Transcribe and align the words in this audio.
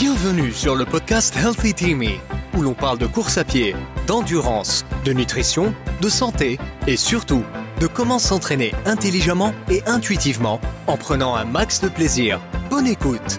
Bienvenue 0.00 0.50
sur 0.50 0.74
le 0.74 0.84
podcast 0.84 1.36
Healthy 1.36 1.72
Teamy, 1.72 2.18
où 2.58 2.62
l'on 2.62 2.74
parle 2.74 2.98
de 2.98 3.06
course 3.06 3.38
à 3.38 3.44
pied, 3.44 3.76
d'endurance, 4.08 4.84
de 5.04 5.12
nutrition, 5.12 5.72
de 6.02 6.08
santé 6.08 6.58
et 6.88 6.96
surtout 6.96 7.44
de 7.80 7.86
comment 7.86 8.18
s'entraîner 8.18 8.72
intelligemment 8.86 9.54
et 9.70 9.84
intuitivement 9.86 10.60
en 10.88 10.96
prenant 10.96 11.36
un 11.36 11.44
max 11.44 11.80
de 11.80 11.88
plaisir. 11.88 12.40
Bonne 12.70 12.88
écoute. 12.88 13.38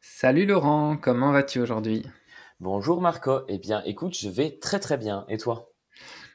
Salut 0.00 0.46
Laurent, 0.46 0.96
comment 0.96 1.30
vas-tu 1.30 1.60
aujourd'hui? 1.60 2.04
Bonjour 2.58 3.00
Marco, 3.00 3.42
eh 3.46 3.58
bien 3.58 3.84
écoute, 3.84 4.18
je 4.18 4.28
vais 4.28 4.58
très 4.60 4.80
très 4.80 4.96
bien, 4.96 5.26
et 5.28 5.38
toi? 5.38 5.75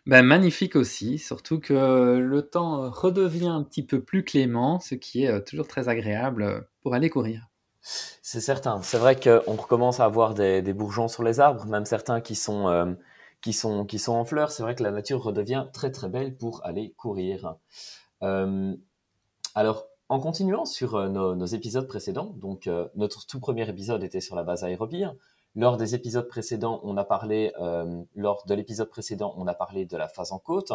Ben, 0.08 0.24
magnifique 0.24 0.76
aussi, 0.76 1.20
surtout 1.20 1.60
que 1.60 2.18
le 2.18 2.42
temps 2.42 2.90
redevient 2.90 3.50
un 3.50 3.62
petit 3.62 3.84
peu 3.84 4.02
plus 4.02 4.24
clément, 4.24 4.80
ce 4.80 4.96
qui 4.96 5.26
est 5.26 5.32
euh, 5.32 5.40
toujours 5.40 5.68
très 5.68 5.90
agréable 5.90 6.44
euh, 6.44 6.60
pour 6.82 6.96
aller 6.96 7.12
courir. 7.12 7.48
C'est 7.82 8.42
certain, 8.42 8.82
c'est 8.82 8.98
vrai 8.98 9.16
qu'on 9.16 9.56
recommence 9.56 10.00
à 10.00 10.06
avoir 10.06 10.34
des, 10.34 10.62
bourgeons 10.74 11.08
sur 11.08 11.24
les 11.24 11.40
arbres, 11.40 11.66
même 11.66 11.86
certains 11.86 12.20
qui 12.20 12.36
sont, 12.36 12.68
euh, 12.68 12.94
qui 13.42 13.54
sont, 13.54 13.86
qui 13.86 14.00
sont 14.00 14.14
en 14.14 14.26
fleurs. 14.26 14.52
C'est 14.52 14.64
vrai 14.64 14.74
que 14.76 14.84
la 14.84 14.92
nature 14.92 15.22
redevient 15.22 15.68
très 15.72 15.92
très 15.92 16.10
belle 16.10 16.36
pour 16.36 16.66
aller 16.66 16.94
courir. 16.98 17.56
alors, 19.56 19.88
en 20.10 20.20
continuant 20.20 20.66
sur 20.66 21.10
nos, 21.10 21.36
nos, 21.36 21.46
épisodes 21.46 21.88
précédents, 21.88 22.36
donc 22.38 22.70
notre 22.96 23.26
tout 23.26 23.40
premier 23.40 23.68
épisode 23.68 24.04
était 24.04 24.22
sur 24.22 24.36
la 24.36 24.44
base 24.44 24.64
aérobie, 24.64 25.06
lors 25.56 25.78
des 25.78 25.96
épisodes 25.96 26.28
précédents, 26.28 26.80
on 26.84 26.96
a 26.98 27.04
parlé, 27.04 27.54
euh, 27.60 28.04
lors 28.16 28.46
de 28.46 28.54
l'épisode 28.54 28.90
précédent, 28.90 29.34
on 29.38 29.48
a 29.48 29.54
parlé 29.54 29.86
de 29.86 29.98
la 29.98 30.08
phase 30.08 30.32
en 30.32 30.40
côte. 30.40 30.72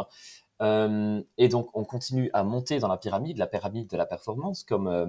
Euh, 0.62 1.22
et 1.38 1.48
donc, 1.48 1.70
on 1.74 1.84
continue 1.84 2.30
à 2.32 2.44
monter 2.44 2.78
dans 2.78 2.88
la 2.88 2.98
pyramide, 2.98 3.38
la 3.38 3.46
pyramide 3.46 3.88
de 3.88 3.96
la 3.96 4.06
performance, 4.06 4.64
comme, 4.64 4.88
euh, 4.88 5.06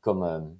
comme, 0.00 0.56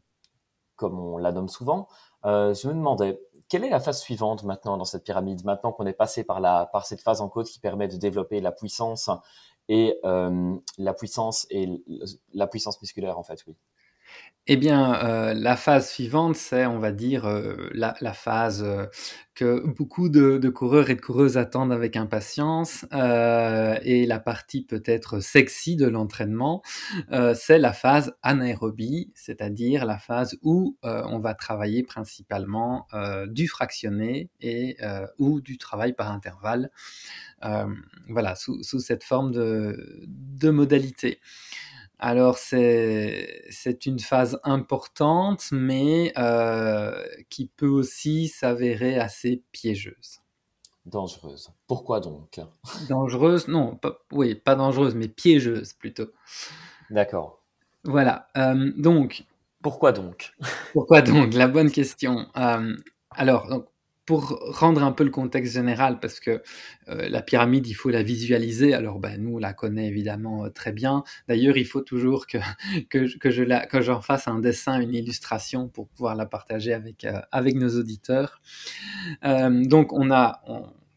comme 0.77 0.99
on 0.99 1.19
la 1.19 1.33
nomme 1.33 1.49
souvent. 1.49 1.89
je 2.25 2.69
me 2.69 2.75
demandais, 2.75 3.21
quelle 3.49 3.65
est 3.65 3.71
la 3.71 3.81
phase 3.81 4.01
suivante 4.01 4.43
maintenant 4.45 4.77
dans 4.77 4.85
cette 4.85 5.05
pyramide, 5.05 5.45
maintenant 5.45 5.73
qu'on 5.73 5.87
est 5.87 5.93
passé 5.93 6.25
par, 6.25 6.41
la, 6.41 6.67
par 6.67 6.85
cette 6.87 7.01
phase 7.01 7.21
en 7.21 7.29
côte 7.29 7.47
qui 7.49 7.61
permet 7.61 7.89
de 7.89 7.97
développer 7.97 8.41
la 8.41 8.53
puissance 8.53 9.09
et 9.69 10.01
la 10.03 10.95
puissance 10.95 11.47
et 11.51 11.83
la 12.35 12.47
puissance 12.47 12.81
musculaire, 12.83 13.19
en 13.19 13.23
fait, 13.23 13.45
oui. 13.47 13.57
Eh 14.51 14.57
bien, 14.57 14.95
euh, 15.05 15.35
la 15.35 15.57
phase 15.57 15.91
suivante, 15.91 16.35
c'est, 16.35 16.65
on 16.65 16.79
va 16.79 16.91
dire, 16.91 17.27
euh, 17.27 17.69
la, 17.75 17.93
phase 18.15 18.63
euh, 18.65 18.87
que 19.35 19.67
beaucoup 19.67 20.09
de, 20.09 20.49
coureurs 20.49 20.89
et 20.89 20.95
de 20.95 21.03
coureuses 21.03 21.37
attendent 21.37 21.71
avec 21.71 21.97
impatience, 21.97 22.87
et 22.91 24.07
la 24.07 24.19
partie 24.19 24.65
peut-être 24.65 25.21
sexy 25.21 25.77
de 25.77 25.87
l'entraînement, 25.87 26.63
c'est 27.35 27.59
la 27.59 27.75
phase 27.75 28.15
anaérobie, 28.23 29.13
c'est-à-dire 29.15 29.85
la 29.85 29.99
phase 29.99 30.39
où 30.43 30.79
on 30.83 31.19
va 31.21 31.35
travailler 31.35 31.83
principalement 31.83 32.87
du 33.27 33.47
fractionné 33.49 34.31
et 34.41 34.77
ou 35.19 35.41
du 35.41 35.59
travail 35.59 35.93
par 35.93 36.11
intervalle, 36.11 36.71
voilà, 38.09 38.35
sous, 38.35 38.63
cette 38.63 39.05
forme 39.05 39.31
de, 39.31 40.07
de 40.09 40.51
modalité. 40.51 41.21
Alors 41.99 42.39
c'est 42.39 43.87
une 43.87 43.99
phase 43.99 44.41
importante, 44.45 45.49
mais 45.51 46.13
euh, 46.17 47.05
qui 47.29 47.47
peut 47.47 47.67
aussi 47.69 48.29
s'avérer 48.29 48.99
assez 48.99 49.43
piégeuse. 49.53 50.21
Dangereuse. 50.87 51.51
Pourquoi 51.67 52.01
donc? 52.01 52.41
Dangereuse, 52.89 53.49
non, 53.49 53.77
pas, 53.77 53.99
oui, 54.13 54.35
pas 54.35 54.55
dangereuse, 54.55 54.95
mais 54.95 55.09
piégeuse 55.09 55.73
plutôt. 55.75 56.11
D'accord. 56.91 57.43
Voilà. 57.85 58.29
Euh, 58.37 58.73
donc. 58.77 59.25
Pourquoi 59.61 59.93
donc? 59.93 60.35
Pourquoi 60.73 61.03
donc? 61.03 61.35
La 61.35 61.49
bonne 61.49 61.71
question. 61.71 62.27
Euh, 62.37 62.77
alors, 63.11 63.49
donc, 63.49 63.67
pour 64.09 64.41
rendre 64.41 64.83
un 64.85 64.93
peu 64.93 65.05
le 65.05 65.11
contexte 65.11 65.53
général, 65.53 66.01
parce 66.01 66.19
que 66.19 66.43
euh, 66.89 67.11
la 67.11 67.21
pyramide, 67.21 67.67
il 67.67 67.75
faut 67.75 67.91
la 67.91 68.03
visualiser. 68.03 68.73
Alors, 68.73 69.01
ben, 69.01 69.23
nous, 69.23 69.35
on 69.35 69.39
la 69.39 69.53
connaît 69.53 69.87
évidemment 69.87 70.47
euh, 70.47 70.49
très 70.49 70.73
bien. 70.73 71.05
D'ailleurs, 71.29 71.59
il 71.59 71.67
faut 71.67 71.83
toujours 71.83 72.27
que, 72.27 72.39
je 72.91 73.81
j'en 73.83 74.01
fasse 74.01 74.27
un 74.27 74.39
dessin, 74.39 74.81
une 74.81 74.95
illustration 74.95 75.69
pour 75.69 75.89
pouvoir 75.89 76.15
la 76.15 76.25
partager 76.25 76.73
avec, 76.73 77.05
euh, 77.05 77.21
avec 77.33 77.55
nos 77.57 77.69
auditeurs. 77.79 78.41
donc, 79.23 79.93
on 79.93 80.11
a, 80.11 80.41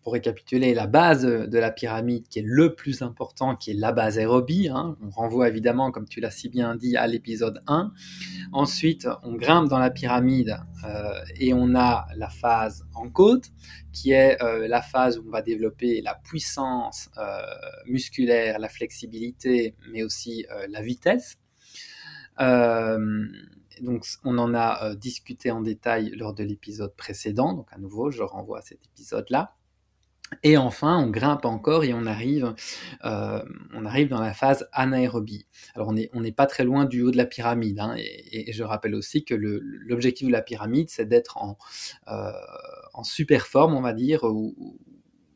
pour 0.04 0.14
récapituler, 0.14 0.74
la 0.74 0.88
base 0.88 1.24
de 1.24 1.58
la 1.60 1.72
pyramide 1.72 2.28
qui 2.28 2.40
est 2.40 2.46
le 2.46 2.74
plus 2.74 3.02
important, 3.02 3.56
qui 3.56 3.72
est 3.72 3.76
la 3.76 3.92
base 3.92 4.18
aérobie. 4.18 4.70
Hein. 4.70 4.98
On 5.02 5.10
renvoie 5.10 5.48
évidemment, 5.48 5.92
comme 5.92 6.08
tu 6.08 6.20
l'as 6.20 6.32
si 6.32 6.50
bien 6.50 6.76
dit, 6.76 6.98
à 6.98 7.08
l'épisode 7.08 7.62
1. 7.68 7.94
Ensuite, 8.52 9.08
on 9.24 9.36
grimpe 9.36 9.70
dans 9.70 9.80
la 9.80 9.92
pyramide 9.92 10.58
euh, 10.86 11.20
et 11.40 11.54
on 11.54 11.76
a 11.76 12.08
la 12.16 12.30
phase 12.30 12.86
en 12.96 13.10
côte, 13.10 13.50
qui 13.94 14.12
est 14.12 14.42
euh, 14.42 14.68
la 14.68 14.82
phase 14.82 15.20
où 15.20 15.24
on 15.28 15.32
va 15.32 15.42
développer 15.42 16.02
la 16.02 16.16
puissance 16.16 17.10
euh, 17.18 17.42
musculaire, 17.86 18.58
la 18.60 18.70
flexibilité, 18.70 19.76
mais 19.92 20.04
aussi 20.04 20.46
la 20.70 20.82
vitesse. 20.82 21.38
donc, 22.40 24.06
on 24.24 24.38
en 24.38 24.54
a 24.56 24.96
discuté 24.96 25.52
en 25.52 25.62
détail 25.62 26.12
lors 26.16 26.34
de 26.34 26.44
l'épisode 26.44 26.96
précédent. 26.96 27.54
Donc, 27.54 27.68
à 27.72 27.78
nouveau, 27.78 28.10
je 28.10 28.24
renvoie 28.24 28.60
à 28.60 28.62
cet 28.62 28.80
épisode-là. 28.86 29.56
Et 30.44 30.58
enfin, 30.58 30.98
on 30.98 31.10
grimpe 31.10 31.46
encore 31.46 31.84
et 31.84 31.94
on 31.94 32.06
arrive, 32.06 32.56
euh, 33.06 33.44
on 33.74 33.86
arrive 33.86 34.10
dans 34.10 34.22
la 34.22 34.34
phase 34.34 34.68
anaérobie. 34.72 35.46
Alors 35.76 35.90
on 35.90 35.94
n'est 35.94 36.10
on 36.14 36.24
pas 36.32 36.48
très 36.48 36.64
loin 36.64 36.86
du 36.86 37.02
haut 37.02 37.12
de 37.12 37.18
la 37.18 37.26
pyramide. 37.26 37.80
Hein, 37.80 37.96
et, 37.98 38.52
je 38.52 38.64
rappelle 38.64 38.96
aussi 38.96 39.24
que 39.24 39.36
l'objectif 39.36 40.28
de 40.28 40.32
la 40.32 40.42
pyramide, 40.42 40.90
c'est 40.90 41.06
d'être 41.06 41.38
en, 41.38 41.58
euh, 42.08 42.32
en 42.94 43.04
super 43.04 43.46
forme, 43.48 43.76
on 43.76 43.82
va 43.82 43.94
dire, 43.94 44.24
ou 44.24 44.80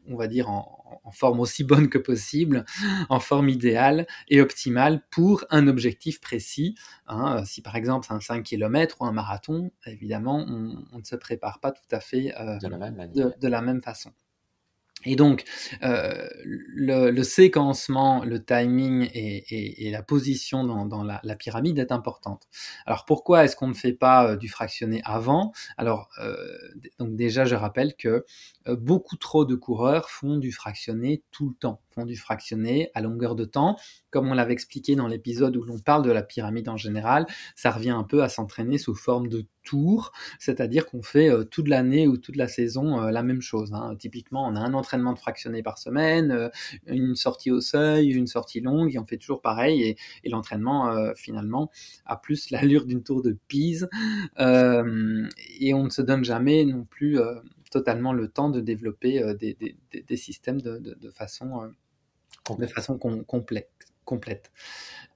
on 0.07 0.15
va 0.15 0.27
dire 0.27 0.49
en, 0.49 0.81
forme 1.11 1.39
aussi 1.39 1.63
bonne 1.63 1.87
que 1.89 1.97
possible, 1.97 2.65
en 3.09 3.19
forme 3.19 3.49
idéale 3.49 4.07
et 4.27 4.41
optimale 4.41 5.01
pour 5.11 5.45
un 5.49 5.67
objectif 5.67 6.19
précis. 6.19 6.75
Hein. 7.07 7.45
Si 7.45 7.61
par 7.61 7.75
exemple 7.75 8.07
c'est 8.07 8.13
un 8.13 8.19
5 8.19 8.43
km 8.43 8.97
ou 9.01 9.05
un 9.05 9.11
marathon, 9.11 9.71
évidemment, 9.85 10.43
on, 10.47 10.97
ne 10.97 11.03
se 11.03 11.15
prépare 11.15 11.59
pas 11.59 11.71
tout 11.71 11.87
à 11.91 11.99
fait 11.99 12.33
euh, 12.39 12.57
de 12.59 13.47
la 13.47 13.61
même 13.61 13.81
façon. 13.81 14.11
Et 15.03 15.15
donc, 15.15 15.43
euh, 15.83 16.27
le, 16.43 17.23
séquencement, 17.23 18.23
le 18.23 18.43
timing 18.43 19.09
et, 19.13 19.91
la 19.91 20.01
position 20.01 20.63
dans, 20.63 21.03
la, 21.03 21.35
pyramide 21.35 21.77
est 21.79 21.91
importante. 21.91 22.47
Alors, 22.85 23.05
pourquoi 23.05 23.43
est-ce 23.43 23.55
qu'on 23.55 23.67
ne 23.67 23.73
fait 23.73 23.93
pas 23.93 24.31
euh, 24.31 24.35
du 24.35 24.49
fractionné 24.49 25.01
avant? 25.05 25.51
Alors, 25.77 26.09
euh, 26.21 26.35
donc 26.97 27.15
déjà, 27.15 27.45
je 27.45 27.55
rappelle 27.55 27.95
que 27.95 28.25
beaucoup 28.67 29.15
trop 29.15 29.45
de 29.45 29.55
coureurs 29.55 30.09
font 30.09 30.37
du 30.37 30.51
fractionné 30.51 31.23
tout 31.31 31.49
le 31.49 31.55
temps, 31.55 31.81
font 31.93 32.05
du 32.05 32.17
fractionné 32.17 32.89
à 32.95 33.01
longueur 33.01 33.35
de 33.35 33.45
temps. 33.45 33.77
Comme 34.09 34.27
on 34.27 34.33
l'avait 34.33 34.53
expliqué 34.53 34.95
dans 34.95 35.07
l'épisode 35.07 35.55
où 35.55 35.63
l'on 35.63 35.79
parle 35.79 36.03
de 36.03 36.11
la 36.11 36.23
pyramide 36.23 36.67
en 36.67 36.77
général, 36.77 37.27
ça 37.55 37.69
revient 37.69 37.91
un 37.91 38.03
peu 38.03 38.23
à 38.23 38.29
s'entraîner 38.29 38.79
sous 38.79 38.95
forme 38.95 39.27
de 39.27 39.45
tour, 39.65 40.13
c'est-à-dire 40.39 40.85
qu'on 40.85 41.01
fait 41.01 41.29
euh, 41.29 41.43
toute 41.43 41.67
l'année 41.67 42.07
ou 42.07 42.17
toute 42.17 42.37
la 42.37 42.47
saison 42.47 43.01
euh, 43.01 43.11
la 43.11 43.23
même 43.23 43.41
chose. 43.41 43.73
Hein. 43.73 43.95
Typiquement, 43.99 44.47
on 44.47 44.55
a 44.55 44.59
un 44.59 44.73
entraînement 44.73 45.11
de 45.11 45.19
fractionné 45.19 45.61
par 45.61 45.77
semaine, 45.77 46.31
euh, 46.31 46.49
une 46.87 47.15
sortie 47.15 47.51
au 47.51 47.59
seuil, 47.59 48.11
une 48.11 48.27
sortie 48.27 48.61
longue, 48.61 48.95
et 48.95 48.99
on 48.99 49.05
fait 49.05 49.17
toujours 49.17 49.41
pareil. 49.41 49.97
Et, 50.23 50.29
l'entraînement, 50.29 51.13
finalement, 51.15 51.71
a 52.05 52.17
plus 52.17 52.49
l'allure 52.51 52.85
d'une 52.85 53.03
tour 53.03 53.21
de 53.21 53.37
Pise. 53.47 53.89
et 54.37 55.73
on 55.73 55.83
ne 55.83 55.89
se 55.89 56.01
donne 56.01 56.25
jamais 56.25 56.65
non 56.65 56.83
plus 56.83 57.19
totalement 57.71 58.11
le 58.11 58.27
temps 58.27 58.49
de 58.49 58.59
développer 58.59 59.23
des, 59.35 60.17
systèmes 60.17 60.61
de, 60.61 61.09
façon, 61.09 61.71
de 62.57 62.67
façon 62.67 62.97
complète. 62.97 63.71
Complète. 64.05 64.51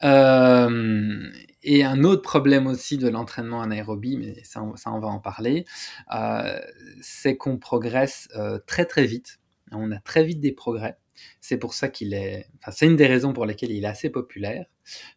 Euh, 0.03 1.29
et 1.63 1.83
un 1.83 2.03
autre 2.03 2.21
problème 2.21 2.67
aussi 2.67 2.97
de 2.97 3.09
l'entraînement 3.09 3.61
anaérobie, 3.61 4.17
mais 4.17 4.43
ça, 4.43 4.61
on 4.61 4.99
va 4.99 5.07
en 5.07 5.19
parler, 5.19 5.65
euh, 6.13 6.59
c'est 7.01 7.37
qu'on 7.37 7.57
progresse 7.57 8.29
euh, 8.35 8.59
très 8.65 8.85
très 8.85 9.05
vite. 9.05 9.39
On 9.71 9.91
a 9.91 9.99
très 9.99 10.23
vite 10.23 10.39
des 10.39 10.51
progrès. 10.51 10.97
C'est 11.41 11.57
pour 11.57 11.73
ça 11.73 11.89
qu'il 11.89 12.13
est. 12.13 12.47
Enfin, 12.59 12.71
c'est 12.71 12.85
une 12.87 12.95
des 12.95 13.07
raisons 13.07 13.33
pour 13.33 13.45
lesquelles 13.45 13.71
il 13.71 13.83
est 13.83 13.87
assez 13.87 14.09
populaire. 14.09 14.65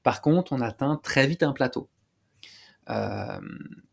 Par 0.02 0.20
contre, 0.20 0.52
on 0.52 0.60
atteint 0.60 1.00
très 1.02 1.26
vite 1.26 1.42
un 1.42 1.52
plateau. 1.52 1.88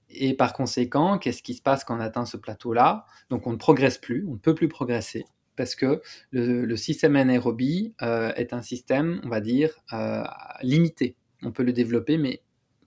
et 0.09 0.33
par 0.33 0.53
conséquent, 0.53 1.19
qu'est-ce 1.19 1.43
qui 1.43 1.53
se 1.53 1.61
passe 1.61 1.83
quand 1.83 1.97
on 1.97 1.99
atteint 2.01 2.25
ce 2.25 2.37
plateau-là? 2.37 3.05
Donc, 3.29 3.45
on 3.47 3.51
ne 3.51 3.57
progresse 3.57 3.99
plus, 3.99 4.25
on 4.27 4.33
ne 4.33 4.37
peut 4.39 4.55
plus 4.55 4.67
progresser 4.67 5.25
parce 5.59 5.75
que 5.75 6.01
le, 6.31 6.75
système 6.77 7.17
anaérobie 7.17 7.93
euh, 8.01 8.31
est 8.35 8.53
un 8.53 8.61
système, 8.61 9.19
on 9.25 9.27
va 9.27 9.41
dire, 9.41 9.71
euh, 9.91 10.23
limité. 10.61 11.17
On 11.43 11.51
peut 11.51 11.63
le 11.63 11.73
développer, 11.73 12.17
mais 12.17 12.41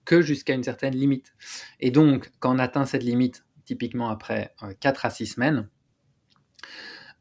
que 0.05 0.23
jusqu'à 0.23 0.55
une 0.55 0.63
certaine 0.63 0.95
limite. 0.95 1.35
Et 1.79 1.91
donc, 1.91 2.31
quand 2.39 2.55
on 2.55 2.57
atteint 2.57 2.87
cette 2.87 3.03
limite, 3.03 3.45
typiquement 3.63 4.09
après 4.09 4.55
4 4.79 5.05
euh, 5.05 5.07
à 5.07 5.11
6 5.11 5.27
semaines, 5.27 5.69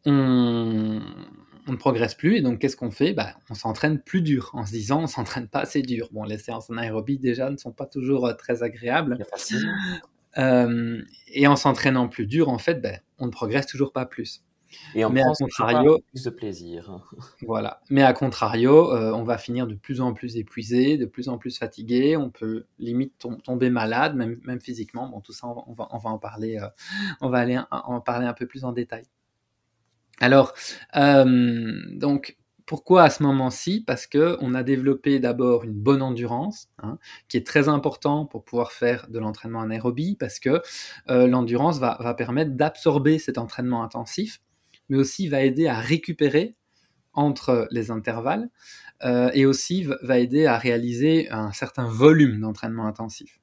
on, 0.07 1.03
on 1.67 1.73
ne 1.73 1.77
progresse 1.77 2.15
plus. 2.15 2.37
Et 2.37 2.41
donc, 2.41 2.59
qu'est-ce 2.59 2.79
qu'on 2.79 2.91
fait? 2.91 3.13
Bah, 3.13 3.37
On 3.51 3.55
s'entraîne 3.55 4.01
plus 4.01 4.23
dur 4.23 4.53
en 4.55 4.65
se 4.65 4.73
disant 4.73 5.03
on 5.03 5.07
s'entraîne 5.07 5.49
pas 5.49 5.61
assez 5.61 5.83
dur. 5.83 6.09
Bon, 6.13 6.25
les 6.25 6.39
séances 6.39 6.71
en 6.71 6.79
aérobie 6.79 7.19
déjà 7.19 7.51
ne 7.51 7.59
sont 7.59 7.73
pas 7.73 7.85
toujours 7.85 8.35
très 8.39 8.63
agréables. 8.63 9.19
Euh, 10.39 11.03
et 11.29 11.47
en 11.47 11.57
s'entraînant 11.57 12.09
plus 12.09 12.27
dur, 12.27 12.49
en 12.49 12.57
fait, 12.57 12.81
ben, 12.81 12.99
on 13.19 13.27
ne 13.27 13.31
progresse 13.31 13.67
toujours 13.67 13.93
pas 13.93 14.07
plus. 14.07 14.43
Et 14.95 15.05
en 15.05 15.11
Mais 15.11 15.23
à 15.23 15.33
contrario, 15.33 16.01
plus 16.13 16.25
de 16.25 16.31
plaisir. 16.31 17.01
Voilà. 17.47 17.81
Mais 17.91 18.03
à 18.03 18.13
contrario, 18.13 18.93
euh, 18.93 19.13
on 19.13 19.25
va 19.25 19.39
finir 19.39 19.67
de 19.67 19.75
plus 19.75 20.01
en 20.01 20.15
plus 20.15 20.37
épuisé, 20.37 20.97
de 20.97 21.07
plus 21.07 21.29
en 21.29 21.39
plus 21.39 21.59
fatigué. 21.59 22.17
On 22.17 22.31
peut 22.31 22.67
limite 22.79 23.13
tomber 23.45 23.71
malade, 23.71 24.15
même, 24.15 24.41
même 24.45 24.61
physiquement. 24.61 25.09
Bon, 25.09 25.21
tout 25.21 25.33
ça, 25.33 25.47
on 25.49 25.73
va, 25.73 25.89
on 25.91 25.99
va, 25.99 26.11
en 26.11 26.19
parler. 26.19 26.59
on 27.21 27.29
va 27.29 27.39
aller 27.39 27.59
en 27.71 28.01
parler 28.01 28.27
un 28.27 28.35
peu 28.35 28.47
plus 28.47 28.65
en 28.65 28.73
détail. 28.73 29.05
Alors, 30.23 30.55
euh, 30.97 31.73
donc, 31.91 32.37
pourquoi 32.65 33.03
à 33.03 33.11
ce 33.11 33.25
moment-ci? 33.25 33.83
Parce 33.85 34.07
que 34.07 34.37
on 34.41 34.55
a 34.55 34.63
développé 34.63 35.19
d'abord 35.19 35.65
une 35.65 35.73
bonne 35.73 36.01
endurance, 36.01 36.69
hein, 36.83 36.99
qui 37.29 37.37
est 37.37 37.47
très 37.47 37.69
important 37.69 38.25
pour 38.27 38.45
pouvoir 38.45 38.71
faire 38.71 39.09
de 39.09 39.19
l'entraînement 39.19 39.61
anaérobie, 39.61 40.17
parce 40.19 40.39
que 40.39 40.63
euh, 41.11 41.27
l'endurance 41.27 41.81
va, 41.81 42.15
permettre 42.15 42.53
d'absorber 42.53 43.19
cet 43.19 43.37
entraînement 43.37 43.83
intensif, 43.83 44.41
mais 44.93 44.99
aussi 44.99 45.27
va 45.27 45.41
aider 45.41 45.69
à 45.69 45.81
récupérer 45.81 46.55
entre 47.15 47.67
les 47.71 47.91
intervalles, 47.91 48.51
euh, 49.05 49.31
et 49.33 49.47
aussi 49.47 49.89
va 50.03 50.19
aider 50.19 50.45
à 50.45 50.59
réaliser 50.59 51.31
un 51.31 51.51
certain 51.53 51.87
volume 51.87 52.41
d'entraînement 52.41 52.87
intensif. 52.87 53.41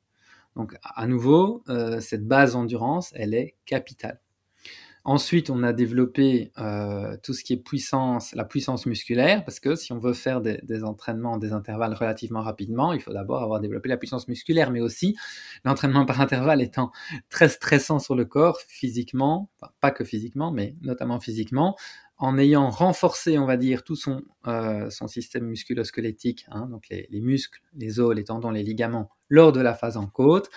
Donc, 0.56 0.76
à 0.84 1.08
nouveau, 1.08 1.64
cette 2.02 2.28
base 2.28 2.54
d'endurance, 2.54 3.12
elle 3.16 3.34
est 3.34 3.56
capitale. 3.66 4.20
Ensuite, 5.12 5.50
on 5.50 5.64
a 5.64 5.74
développé 5.74 6.52
euh, 6.60 7.18
tout 7.24 7.34
ce 7.34 7.44
qui 7.44 7.54
est 7.54 7.58
puissance, 7.58 8.36
la 8.36 8.46
puissance 8.46 8.86
musculaire, 8.86 9.44
parce 9.44 9.60
que 9.60 9.74
si 9.74 9.92
on 9.92 9.98
veut 9.98 10.14
faire 10.14 10.40
des, 10.40 10.84
entraînements, 10.84 11.40
des 11.40 11.52
intervalles 11.52 11.96
relativement 11.96 12.44
rapidement, 12.44 12.94
il 12.94 13.02
faut 13.02 13.12
d'abord 13.12 13.42
avoir 13.42 13.60
développé 13.60 13.90
la 13.90 13.98
puissance 13.98 14.28
musculaire, 14.28 14.70
mais 14.70 14.82
aussi 14.82 15.18
l'entraînement 15.66 16.06
par 16.06 16.22
intervalle 16.22 16.62
étant 16.62 16.92
très 17.32 17.50
stressant 17.50 17.98
sur 17.98 18.14
le 18.14 18.24
corps, 18.26 18.60
physiquement, 18.68 19.50
pas 19.82 19.90
que 19.90 20.04
physiquement, 20.04 20.52
mais 20.52 20.76
notamment 20.84 21.20
physiquement, 21.20 21.76
en 22.20 22.38
ayant 22.38 22.70
renforcé, 22.70 23.40
on 23.40 23.48
va 23.48 23.58
dire, 23.58 23.84
tout 23.84 23.96
son, 23.96 24.22
euh, 24.46 24.92
système 25.08 25.46
musculo-squelettique, 25.46 26.46
hein, 26.52 26.68
donc 26.68 26.88
les, 26.88 27.08
les, 27.10 27.20
muscles, 27.20 27.64
les 27.74 28.00
os, 28.00 28.16
les 28.16 28.26
tendons, 28.26 28.52
les 28.52 28.62
ligaments, 28.62 29.10
lors 29.28 29.54
de 29.54 29.62
la 29.62 29.74
phase 29.74 29.98
en 29.98 30.06
côte, 30.06 30.52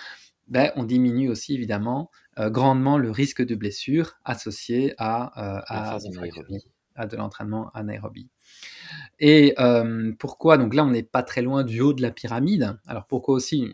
ben, 0.47 0.71
on 0.75 0.83
diminue 0.83 1.29
aussi 1.29 1.55
évidemment 1.55 2.11
grandement 2.37 2.97
le 2.97 3.11
risque 3.11 3.45
de 3.45 3.55
blessure 3.55 4.15
associé 4.25 4.93
à, 4.97 5.57
euh, 5.57 5.99
à, 6.95 7.05
de 7.07 7.15
l'entraînement 7.17 7.71
anaérobie. 7.73 8.29
Et 9.19 9.53
euh, 9.59 10.11
pourquoi? 10.19 10.57
Donc 10.57 10.73
là, 10.73 10.85
on 10.85 10.91
n'est 10.91 11.03
pas 11.03 11.23
très 11.23 11.41
loin 11.41 11.63
du 11.63 11.81
haut 11.81 11.93
de 11.93 12.01
la 12.01 12.11
pyramide. 12.11 12.77
Alors 12.87 13.07
pourquoi 13.07 13.35
aussi? 13.35 13.71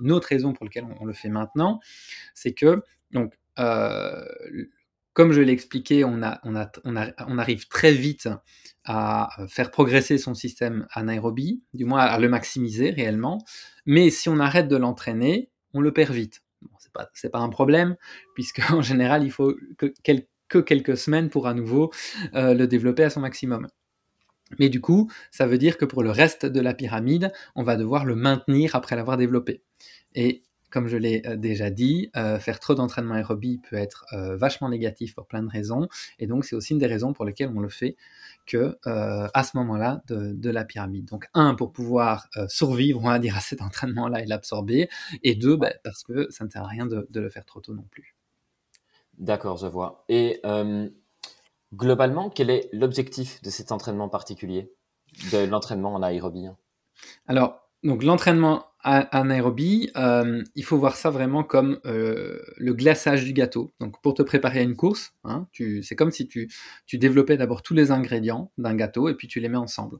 Une 0.00 0.12
autre 0.12 0.28
raison 0.28 0.52
pour 0.52 0.64
laquelle 0.64 0.86
on, 1.00 1.04
le 1.04 1.12
fait 1.12 1.28
maintenant, 1.28 1.80
c'est 2.34 2.52
que 2.52 2.82
donc 3.10 3.34
comme 5.18 5.32
je 5.32 5.40
l'ai 5.40 5.52
expliqué, 5.52 6.04
on, 6.04 6.22
a, 6.22 6.38
on, 6.44 6.54
a, 6.54 6.70
on, 6.84 6.94
on, 6.94 7.38
arrive 7.38 7.66
très 7.66 7.92
vite 7.92 8.28
à 8.84 9.28
faire 9.48 9.72
progresser 9.72 10.16
son 10.16 10.32
système 10.34 10.86
anaérobie, 10.92 11.60
du 11.74 11.84
moins 11.84 12.02
à 12.02 12.20
le 12.20 12.28
maximiser 12.28 12.90
réellement. 12.90 13.44
Mais 13.84 14.10
si 14.10 14.28
on 14.28 14.38
arrête 14.38 14.68
de 14.68 14.76
l'entraîner, 14.76 15.50
on 15.74 15.80
le 15.80 15.92
perd 15.92 16.14
vite. 16.14 16.42
C'est 17.14 17.30
pas, 17.30 17.38
un 17.38 17.48
problème, 17.48 17.96
puisque 18.34 18.60
en 18.70 18.82
général, 18.82 19.24
il 19.24 19.30
faut 19.30 19.54
que, 19.76 19.92
quelques 20.60 20.96
semaines 20.96 21.28
pour 21.28 21.46
à 21.46 21.54
nouveau 21.54 21.92
euh, 22.34 22.54
le 22.54 22.66
développer 22.66 23.04
à 23.04 23.10
son 23.10 23.20
maximum. 23.20 23.68
Mais 24.58 24.70
du 24.70 24.80
coup, 24.80 25.10
ça 25.30 25.46
veut 25.46 25.58
dire 25.58 25.76
que 25.76 25.84
pour 25.84 26.02
le 26.02 26.10
reste 26.10 26.46
de 26.46 26.60
la 26.60 26.72
pyramide, 26.74 27.32
on 27.54 27.62
va 27.62 27.76
devoir 27.76 28.06
le 28.06 28.14
maintenir 28.14 28.74
après 28.74 28.96
l'avoir 28.96 29.18
développé. 29.18 29.62
Comme 30.70 30.88
je 30.88 30.96
l'ai 30.96 31.22
euh, 31.26 31.36
déjà 31.36 31.70
dit, 31.70 32.10
euh, 32.16 32.38
faire 32.38 32.60
trop 32.60 32.74
d'entraînement 32.74 33.14
aérobie 33.14 33.60
peut 33.68 33.76
être 33.76 34.06
vachement 34.36 34.68
négatif 34.68 35.14
pour 35.14 35.26
plein 35.26 35.42
de 35.42 35.50
raisons. 35.50 35.88
Et 36.18 36.26
donc, 36.26 36.44
c'est 36.44 36.56
aussi 36.56 36.72
une 36.72 36.78
des 36.78 36.86
raisons 36.86 37.12
pour 37.12 37.24
lesquelles 37.24 37.50
on 37.54 37.60
le 37.60 37.68
fait 37.68 37.96
que 38.48 38.78
euh, 38.86 39.28
à 39.34 39.44
ce 39.44 39.56
moment-là 39.58 40.02
de, 40.08 40.50
la 40.50 40.64
pyramide. 40.64 41.04
Donc 41.04 41.28
un 41.34 41.54
pour 41.54 41.70
pouvoir 41.70 42.28
euh, 42.36 42.48
survivre, 42.48 43.00
on 43.00 43.08
va 43.08 43.18
dire, 43.18 43.36
à 43.36 43.40
cet 43.40 43.60
entraînement-là 43.60 44.22
et 44.22 44.26
l'absorber, 44.26 44.88
et 45.22 45.34
deux 45.34 45.56
bah, 45.56 45.72
parce 45.84 46.02
que 46.02 46.28
ça 46.30 46.44
ne 46.44 46.50
sert 46.50 46.64
à 46.64 46.66
rien 46.66 46.86
de, 46.86 47.06
le 47.14 47.28
faire 47.30 47.44
trop 47.44 47.60
tôt 47.60 47.74
non 47.74 47.84
plus. 47.90 48.16
D'accord, 49.18 49.58
je 49.58 49.66
vois. 49.66 50.04
Et 50.08 50.40
euh, 50.46 50.88
globalement, 51.74 52.30
quel 52.30 52.50
est 52.50 52.70
l'objectif 52.72 53.42
de 53.42 53.50
cet 53.50 53.70
entraînement 53.70 54.08
particulier, 54.08 54.72
de 55.30 55.44
l'entraînement 55.44 55.94
en 55.94 56.02
aérobie 56.02 56.46
Alors 57.26 57.60
donc 57.84 58.02
l'entraînement 58.02 58.67
anaérobie, 58.84 59.90
euh, 59.96 60.42
il 60.54 60.64
faut 60.64 60.78
voir 60.78 60.96
ça 60.96 61.10
vraiment 61.10 61.42
comme 61.42 61.80
euh, 61.84 62.40
le 62.56 62.74
glaçage 62.74 63.24
du 63.24 63.32
gâteau. 63.32 63.74
Donc 63.80 64.00
pour 64.02 64.14
te 64.14 64.22
préparer 64.22 64.60
à 64.60 64.62
une 64.62 64.76
course, 64.76 65.14
hein, 65.24 65.48
c'est 65.82 65.96
comme 65.96 66.10
si 66.10 66.28
tu, 66.28 66.48
développais 66.92 67.36
d'abord 67.36 67.62
tous 67.62 67.74
les 67.74 67.90
ingrédients 67.90 68.52
d'un 68.56 68.74
gâteau 68.74 69.08
et 69.08 69.14
puis 69.14 69.26
tu 69.26 69.40
les 69.40 69.48
mets 69.48 69.58
ensemble. 69.58 69.98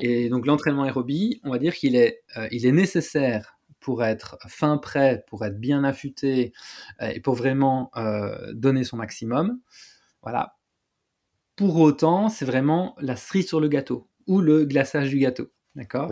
Et 0.00 0.28
donc 0.28 0.46
l'entraînement 0.46 0.84
aérobie, 0.84 1.40
on 1.44 1.50
va 1.50 1.58
dire 1.58 1.74
qu'il 1.74 1.96
est, 1.96 2.22
euh, 2.36 2.48
il 2.50 2.66
est 2.66 2.72
nécessaire 2.72 3.58
pour 3.80 4.02
être 4.02 4.38
fin 4.48 4.78
prêt, 4.78 5.24
pour 5.28 5.44
être 5.44 5.60
bien 5.60 5.84
affûté 5.84 6.54
et 7.02 7.20
pour 7.20 7.34
vraiment 7.34 7.90
donner 8.54 8.82
son 8.82 8.96
maximum. 8.96 9.60
Voilà. 10.22 10.56
Pour 11.54 11.76
autant, 11.76 12.30
c'est 12.30 12.46
vraiment 12.46 12.96
la 12.98 13.14
cerise 13.14 13.46
sur 13.46 13.60
le 13.60 13.68
gâteau 13.68 14.08
ou 14.26 14.40
le 14.40 14.64
glaçage 14.64 15.10
du 15.10 15.18
gâteau. 15.18 15.50
D'accord 15.74 16.10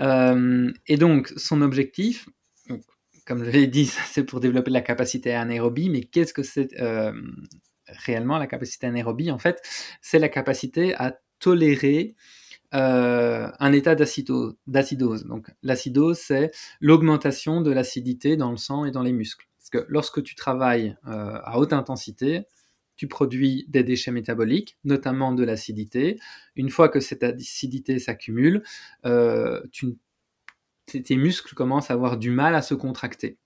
euh, 0.00 0.72
Et 0.86 0.96
donc, 0.96 1.32
son 1.36 1.62
objectif, 1.62 2.28
comme 3.26 3.44
je 3.44 3.50
l'ai 3.50 3.66
dit, 3.66 3.86
c'est 4.10 4.24
pour 4.24 4.40
développer 4.40 4.70
la 4.70 4.80
capacité 4.80 5.32
anaérobie, 5.34 5.90
mais 5.90 6.02
qu'est-ce 6.02 6.34
que 6.34 6.42
c'est 6.42 6.80
euh, 6.80 7.12
réellement 7.86 8.38
la 8.38 8.46
capacité 8.46 8.86
anaérobie? 8.86 9.30
En 9.30 9.38
fait, 9.38 9.62
c'est 10.00 10.18
la 10.18 10.28
capacité 10.28 10.94
à 10.96 11.18
tolérer 11.38 12.14
euh, 12.74 13.48
un 13.58 13.72
état 13.72 13.94
d'acidose. 13.94 15.26
Donc, 15.26 15.50
l'acidose, 15.62 16.18
c'est 16.18 16.50
l'augmentation 16.80 17.60
de 17.60 17.70
l'acidité 17.70 18.36
dans 18.36 18.50
le 18.50 18.56
sang 18.56 18.84
et 18.84 18.90
dans 18.90 19.02
les 19.02 19.12
muscles. 19.12 19.46
Parce 19.58 19.70
que 19.70 19.90
lorsque 19.90 20.22
tu 20.22 20.34
travailles 20.34 20.96
à 21.04 21.58
haute 21.58 21.72
intensité, 21.72 22.46
tu 23.00 23.08
produis 23.08 23.64
des 23.68 23.82
déchets 23.82 24.10
métaboliques, 24.10 24.76
notamment 24.84 25.32
de 25.32 25.42
l'acidité. 25.42 26.20
Une 26.54 26.68
fois 26.68 26.90
que 26.90 27.00
cette 27.00 27.22
acidité 27.22 27.98
s'accumule, 27.98 28.62
euh, 29.06 29.62
tes 30.84 31.16
muscles 31.16 31.54
commencent 31.54 31.90
à 31.90 31.94
avoir 31.94 32.18
du 32.18 32.30
mal 32.30 32.54
à 32.54 32.60
se 32.60 32.74
contracter. 32.74 33.38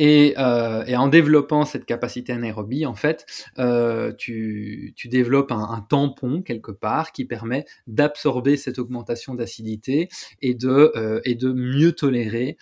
Euh, 0.00 0.84
et, 0.86 0.96
en 0.96 1.08
développant 1.08 1.64
cette 1.64 1.84
capacité 1.84 2.32
anaérobie, 2.32 2.86
en 2.86 2.94
fait, 2.94 3.26
euh, 3.58 4.12
tu, 4.12 4.94
développes 5.04 5.52
un, 5.52 5.84
tampon 5.88 6.42
quelque 6.42 6.70
part 6.70 7.12
qui 7.12 7.24
permet 7.24 7.66
d'absorber 7.86 8.56
cette 8.56 8.78
augmentation 8.78 9.34
d'acidité 9.34 10.08
et 10.40 10.54
de, 10.54 10.92
euh, 10.96 11.20
et 11.24 11.34
de 11.34 11.52
mieux 11.52 11.92
tolérer 11.92 12.56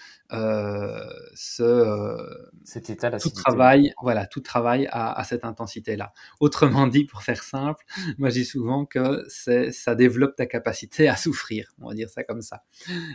ce 1.35 2.17
cet 2.63 2.89
état 2.89 3.11
tout 3.19 3.31
travail, 3.31 3.93
voilà, 4.01 4.27
tout 4.27 4.41
travail 4.41 4.87
à, 4.93 5.19
à 5.19 5.25
cette 5.25 5.45
intensité-là. 5.45 6.13
Autrement 6.39 6.87
dit, 6.87 7.05
pour 7.05 7.23
faire 7.23 7.43
simple, 7.43 7.85
moi 8.17 8.29
je 8.31 8.35
dis 8.35 8.45
souvent 8.45 8.87
que 8.87 9.25
ça 9.29 9.95
développe 9.97 10.37
ta 10.37 10.47
capacité 10.47 11.09
à 11.09 11.17
souffrir, 11.17 11.73
on 11.81 11.89
va 11.89 11.95
dire 11.95 12.09
ça 12.09 12.23
comme 12.23 12.43
ça. 12.43 12.63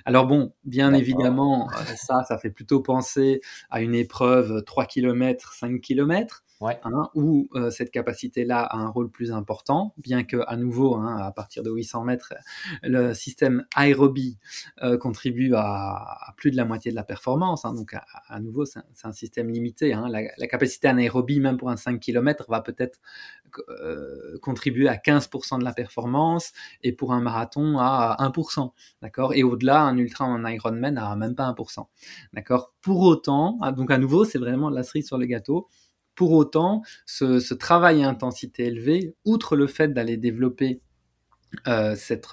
Alors 0.04 0.28
bon, 0.28 0.54
bien 0.66 0.94
évidemment, 0.94 1.70
ça, 1.96 2.24
ça 2.24 2.38
fait 2.38 2.50
plutôt 2.50 2.82
penser 2.82 3.40
à 3.70 3.82
une 3.82 3.96
épreuve 4.06 4.64
3 4.64 4.86
km, 4.86 5.54
5 5.54 5.82
km, 5.82 6.45
Hein, 6.62 7.10
où 7.16 7.50
euh, 7.54 7.70
cette 7.70 7.92
capacité-là 7.92 8.62
a 8.62 8.78
un 8.78 8.88
rôle 8.88 9.10
plus 9.10 9.34
important, 9.34 9.94
bien 9.98 10.24
que 10.24 10.38
à 10.48 10.56
nouveau, 10.56 10.96
hein, 10.96 11.18
à 11.18 11.32
partir 11.32 11.64
de 11.64 11.70
800 11.70 12.06
mètres, 12.06 12.34
le 12.82 13.14
système 13.14 13.66
aérobie 13.76 14.38
euh, 14.82 14.98
contribue 14.98 15.54
à, 15.54 16.34
plus 16.38 16.52
de 16.52 16.56
la 16.56 16.64
moitié 16.64 16.92
de 16.92 16.96
la 16.96 17.04
performance. 17.04 17.66
Hein. 17.66 17.74
donc 17.74 17.94
à, 17.94 18.40
nouveau, 18.40 18.66
c'est 18.66 18.80
un, 19.04 19.12
système 19.12 19.50
limité. 19.50 19.96
La, 20.10 20.48
capacité 20.48 20.88
anaérobie, 20.88 21.42
même 21.42 21.58
pour 21.58 21.70
un 21.70 21.78
5 21.78 22.00
km, 22.00 22.46
va 22.50 22.62
peut-être 22.62 23.00
euh, 23.70 24.38
contribuer 24.42 24.88
à 24.88 24.96
15% 24.96 25.60
de 25.60 25.64
la 25.64 25.74
performance, 25.74 26.54
et 26.84 26.94
pour 26.94 27.12
un 27.12 27.20
marathon 27.20 27.80
à 27.80 28.16
1%. 28.20 28.72
D'accord? 29.02 29.34
Et 29.34 29.44
au-delà, 29.44 29.82
un 29.82 29.98
ultra 29.98 30.26
en 30.26 30.46
Ironman 30.46 30.98
à 30.98 31.16
même 31.18 31.36
pas 31.36 31.52
1%. 31.52 31.86
D'accord? 32.34 32.74
Pour 32.82 33.02
autant, 33.02 33.60
donc 33.76 33.92
à 33.92 33.98
nouveau, 33.98 34.24
c'est 34.24 34.40
vraiment 34.40 34.70
la 34.70 34.84
cerise 34.84 35.08
sur 35.08 35.18
le 35.18 35.26
gâteau 35.26 35.68
pour 36.16 36.32
autant, 36.32 36.82
ce, 37.06 37.54
travail 37.54 38.04
à 38.04 38.10
intensité 38.10 38.66
élevée, 38.66 39.16
outre 39.26 39.56
le 39.56 39.68
fait 39.68 39.94
d'aller 39.94 40.18
développer 40.18 40.82
euh, 41.68 41.96
cette, 41.96 42.28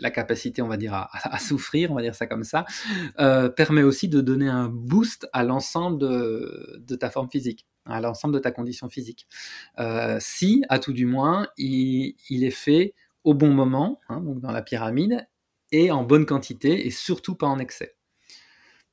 la 0.00 0.10
capacité, 0.10 0.62
on 0.62 0.68
va 0.68 0.76
dire, 0.76 0.94
à, 0.94 1.38
souffrir, 1.38 1.90
on 1.92 1.94
va 1.94 2.02
dire 2.02 2.14
ça 2.14 2.26
comme 2.26 2.44
ça, 2.44 2.64
euh, 3.18 3.48
permet 3.48 3.82
aussi 3.82 4.08
de 4.08 4.20
donner 4.20 4.48
un 4.48 4.68
boost 4.68 5.28
à 5.32 5.44
l'ensemble 5.44 5.98
de, 5.98 6.96
ta 6.96 7.10
forme 7.10 7.30
physique. 7.30 7.66
à 7.86 8.00
l'ensemble 8.00 8.34
de 8.34 8.38
ta 8.38 8.50
condition 8.50 8.88
physique. 8.88 9.26
Euh, 9.78 10.18
si, 10.20 10.64
à 10.68 10.78
tout 10.78 10.92
du 10.92 11.06
moins, 11.06 11.48
il, 11.56 12.14
est 12.30 12.50
fait 12.50 12.94
au 13.24 13.34
bon 13.34 13.52
moment, 13.52 14.00
hein, 14.08 14.20
donc 14.20 14.40
dans 14.40 14.52
la 14.52 14.62
pyramide, 14.62 15.26
et 15.72 15.90
en 15.90 16.02
bonne 16.02 16.26
quantité, 16.26 16.86
et 16.86 16.90
surtout 16.90 17.36
pas 17.36 17.46
en 17.46 17.58
excès. 17.58 17.94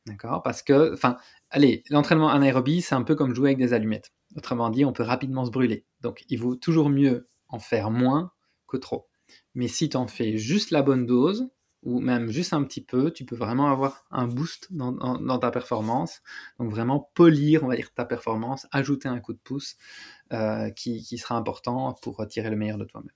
D'accord? 0.08 0.42
Parce 0.42 0.64
que, 0.64 0.94
enfin, 0.94 1.18
allez, 1.50 1.84
l'entraînement 1.90 2.30
anaérobie, 2.30 2.82
c'est 2.82 2.96
un 2.96 3.04
peu 3.04 3.16
comme 3.16 3.36
jouer 3.36 3.50
avec 3.50 3.58
des 3.58 3.74
allumettes. 3.74 4.14
Autrement 4.36 4.70
dit, 4.70 4.86
on 4.86 4.94
peut 4.94 5.04
rapidement 5.04 5.46
se 5.46 5.52
brûler. 5.52 5.86
Donc, 6.02 6.24
il 6.30 6.40
vaut 6.40 6.56
toujours 6.56 6.90
mieux 6.90 7.30
en 7.50 7.60
faire 7.60 7.92
moins 7.92 8.32
que 8.68 8.78
trop. 8.78 9.08
Mais 9.54 9.68
si 9.68 9.90
tu 9.90 9.98
en 9.98 10.08
fais 10.08 10.38
juste 10.38 10.72
la 10.72 10.82
bonne 10.82 11.06
dose, 11.06 11.50
ou 11.84 12.00
même 12.00 12.30
juste 12.30 12.54
un 12.54 12.64
petit 12.64 12.82
peu, 12.82 13.12
tu 13.12 13.26
peux 13.26 13.36
vraiment 13.36 13.68
avoir 13.72 14.06
un 14.12 14.28
boost 14.28 14.68
dans, 14.72 15.40
ta 15.40 15.52
performance. 15.52 16.22
Donc 16.60 16.70
vraiment 16.72 17.12
polir, 17.14 17.64
on 17.64 17.68
va 17.68 17.76
dire, 17.76 17.94
ta 17.94 18.06
performance, 18.06 18.68
ajouter 18.72 19.08
un 19.08 19.20
coup 19.20 19.34
de 19.34 19.40
pouce 19.40 19.76
euh, 20.34 20.70
qui, 20.72 21.18
sera 21.18 21.36
important 21.36 21.94
pour 22.02 22.26
tirer 22.28 22.50
le 22.50 22.56
meilleur 22.56 22.78
de 22.78 22.86
toi-même. 22.86 23.12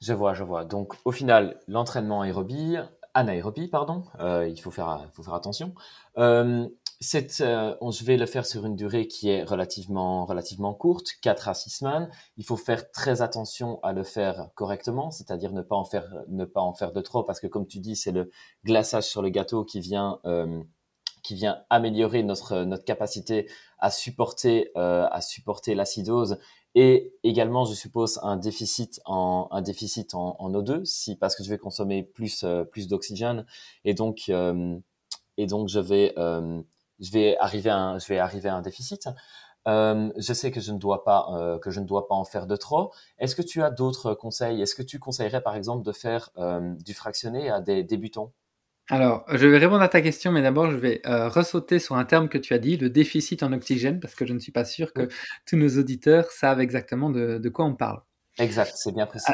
Je 0.00 0.12
vois, 0.12 0.34
je 0.34 0.42
vois. 0.42 0.64
Donc 0.64 0.94
au 1.04 1.12
final, 1.12 1.60
l'entraînement 1.66 2.22
aérobie, 2.22 2.76
anaérobie, 3.14 3.68
pardon, 3.68 4.04
euh, 4.20 4.48
il 4.48 4.60
faut 4.60 4.70
faire, 4.70 5.08
attention. 5.32 5.74
Euh, 6.18 6.68
euh, 7.14 7.90
je 7.90 8.04
vais 8.04 8.16
le 8.16 8.26
faire 8.26 8.46
sur 8.46 8.66
une 8.66 8.76
durée 8.76 9.06
qui 9.06 9.28
est 9.28 9.44
relativement, 9.44 10.24
relativement 10.26 10.74
courte, 10.74 11.08
4 11.22 11.48
à 11.48 11.54
6 11.54 11.70
semaines. 11.70 12.10
Il 12.36 12.44
faut 12.44 12.56
faire 12.56 12.90
très 12.90 13.22
attention 13.22 13.80
à 13.82 13.92
le 13.92 14.02
faire 14.02 14.48
correctement, 14.54 15.10
c'est-à-dire 15.10 15.52
ne 15.52 15.62
pas 15.62 15.76
en 15.76 15.84
faire, 15.84 16.08
ne 16.28 16.44
pas 16.44 16.60
en 16.60 16.74
faire 16.74 16.92
de 16.92 17.00
trop, 17.00 17.22
parce 17.22 17.40
que 17.40 17.46
comme 17.46 17.66
tu 17.66 17.78
dis, 17.80 17.96
c'est 17.96 18.12
le 18.12 18.30
glaçage 18.64 19.04
sur 19.04 19.22
le 19.22 19.28
gâteau 19.28 19.64
qui 19.64 19.80
vient, 19.80 20.18
euh, 20.24 20.62
qui 21.24 21.34
vient 21.34 21.64
améliorer 21.70 22.22
notre, 22.22 22.62
notre 22.62 22.84
capacité 22.84 23.50
à 23.78 23.90
supporter, 23.90 24.70
euh, 24.76 25.08
à 25.10 25.20
supporter 25.20 25.74
l'acidose 25.74 26.38
et 26.76 27.12
également, 27.24 27.64
je 27.64 27.74
suppose, 27.74 28.20
un 28.22 28.36
déficit 28.36 29.00
en, 29.04 29.48
un 29.50 29.62
déficit 29.62 30.14
en, 30.14 30.36
en 30.38 30.52
O2, 30.52 30.84
si, 30.84 31.16
parce 31.16 31.34
que 31.34 31.42
je 31.42 31.50
vais 31.50 31.58
consommer 31.58 32.04
plus, 32.04 32.44
plus 32.70 32.86
d'oxygène 32.86 33.46
et 33.84 33.94
donc, 33.94 34.28
et 34.28 35.46
donc 35.46 35.68
je 35.68 35.80
vais 35.80 36.14
je 37.00 37.10
vais 37.10 37.36
arriver 37.38 37.70
à 37.70 37.76
un, 37.76 37.98
je 37.98 38.06
vais 38.06 38.18
arriver 38.18 38.48
à 38.48 38.56
un 38.56 38.62
déficit. 38.62 39.08
Euh, 39.66 40.12
je 40.16 40.32
sais 40.34 40.50
que 40.50 40.60
je 40.60 40.72
ne 40.72 40.78
dois 40.78 41.04
pas 41.04 41.26
euh, 41.32 41.58
que 41.58 41.70
je 41.70 41.80
ne 41.80 41.86
dois 41.86 42.06
pas 42.06 42.14
en 42.14 42.24
faire 42.24 42.46
de 42.46 42.56
trop. 42.56 42.92
Est-ce 43.18 43.34
que 43.34 43.42
tu 43.42 43.62
as 43.62 43.70
d'autres 43.70 44.14
conseils? 44.14 44.60
Est-ce 44.60 44.74
que 44.74 44.82
tu 44.82 44.98
conseillerais 44.98 45.42
par 45.42 45.56
exemple 45.56 45.84
de 45.84 45.92
faire 45.92 46.30
euh, 46.36 46.74
du 46.84 46.92
fractionné 46.92 47.50
à 47.50 47.60
des 47.60 47.82
débutants? 47.82 48.32
Alors, 48.90 49.24
je 49.32 49.46
vais 49.46 49.56
répondre 49.56 49.80
à 49.80 49.88
ta 49.88 50.02
question, 50.02 50.30
mais 50.30 50.42
d'abord, 50.42 50.70
je 50.70 50.76
vais 50.76 51.00
ressauter 51.06 51.78
sur 51.78 51.96
un 51.96 52.04
terme 52.04 52.28
que 52.28 52.36
tu 52.36 52.52
as 52.52 52.58
dit, 52.58 52.76
le 52.76 52.90
déficit 52.90 53.42
en 53.42 53.52
oxygène, 53.52 53.98
parce 53.98 54.14
que 54.14 54.26
je 54.26 54.34
ne 54.34 54.38
suis 54.38 54.52
pas 54.52 54.66
sûr 54.66 54.92
que 54.92 55.08
tous 55.46 55.56
nos 55.56 55.78
auditeurs 55.78 56.30
savent 56.30 56.60
exactement 56.60 57.08
de, 57.08 57.38
de 57.38 57.48
quoi 57.48 57.64
on 57.64 57.74
parle. 57.74 58.02
Exact, 58.38 58.72
c'est 58.76 58.92
bien 58.92 59.06
précis. 59.06 59.32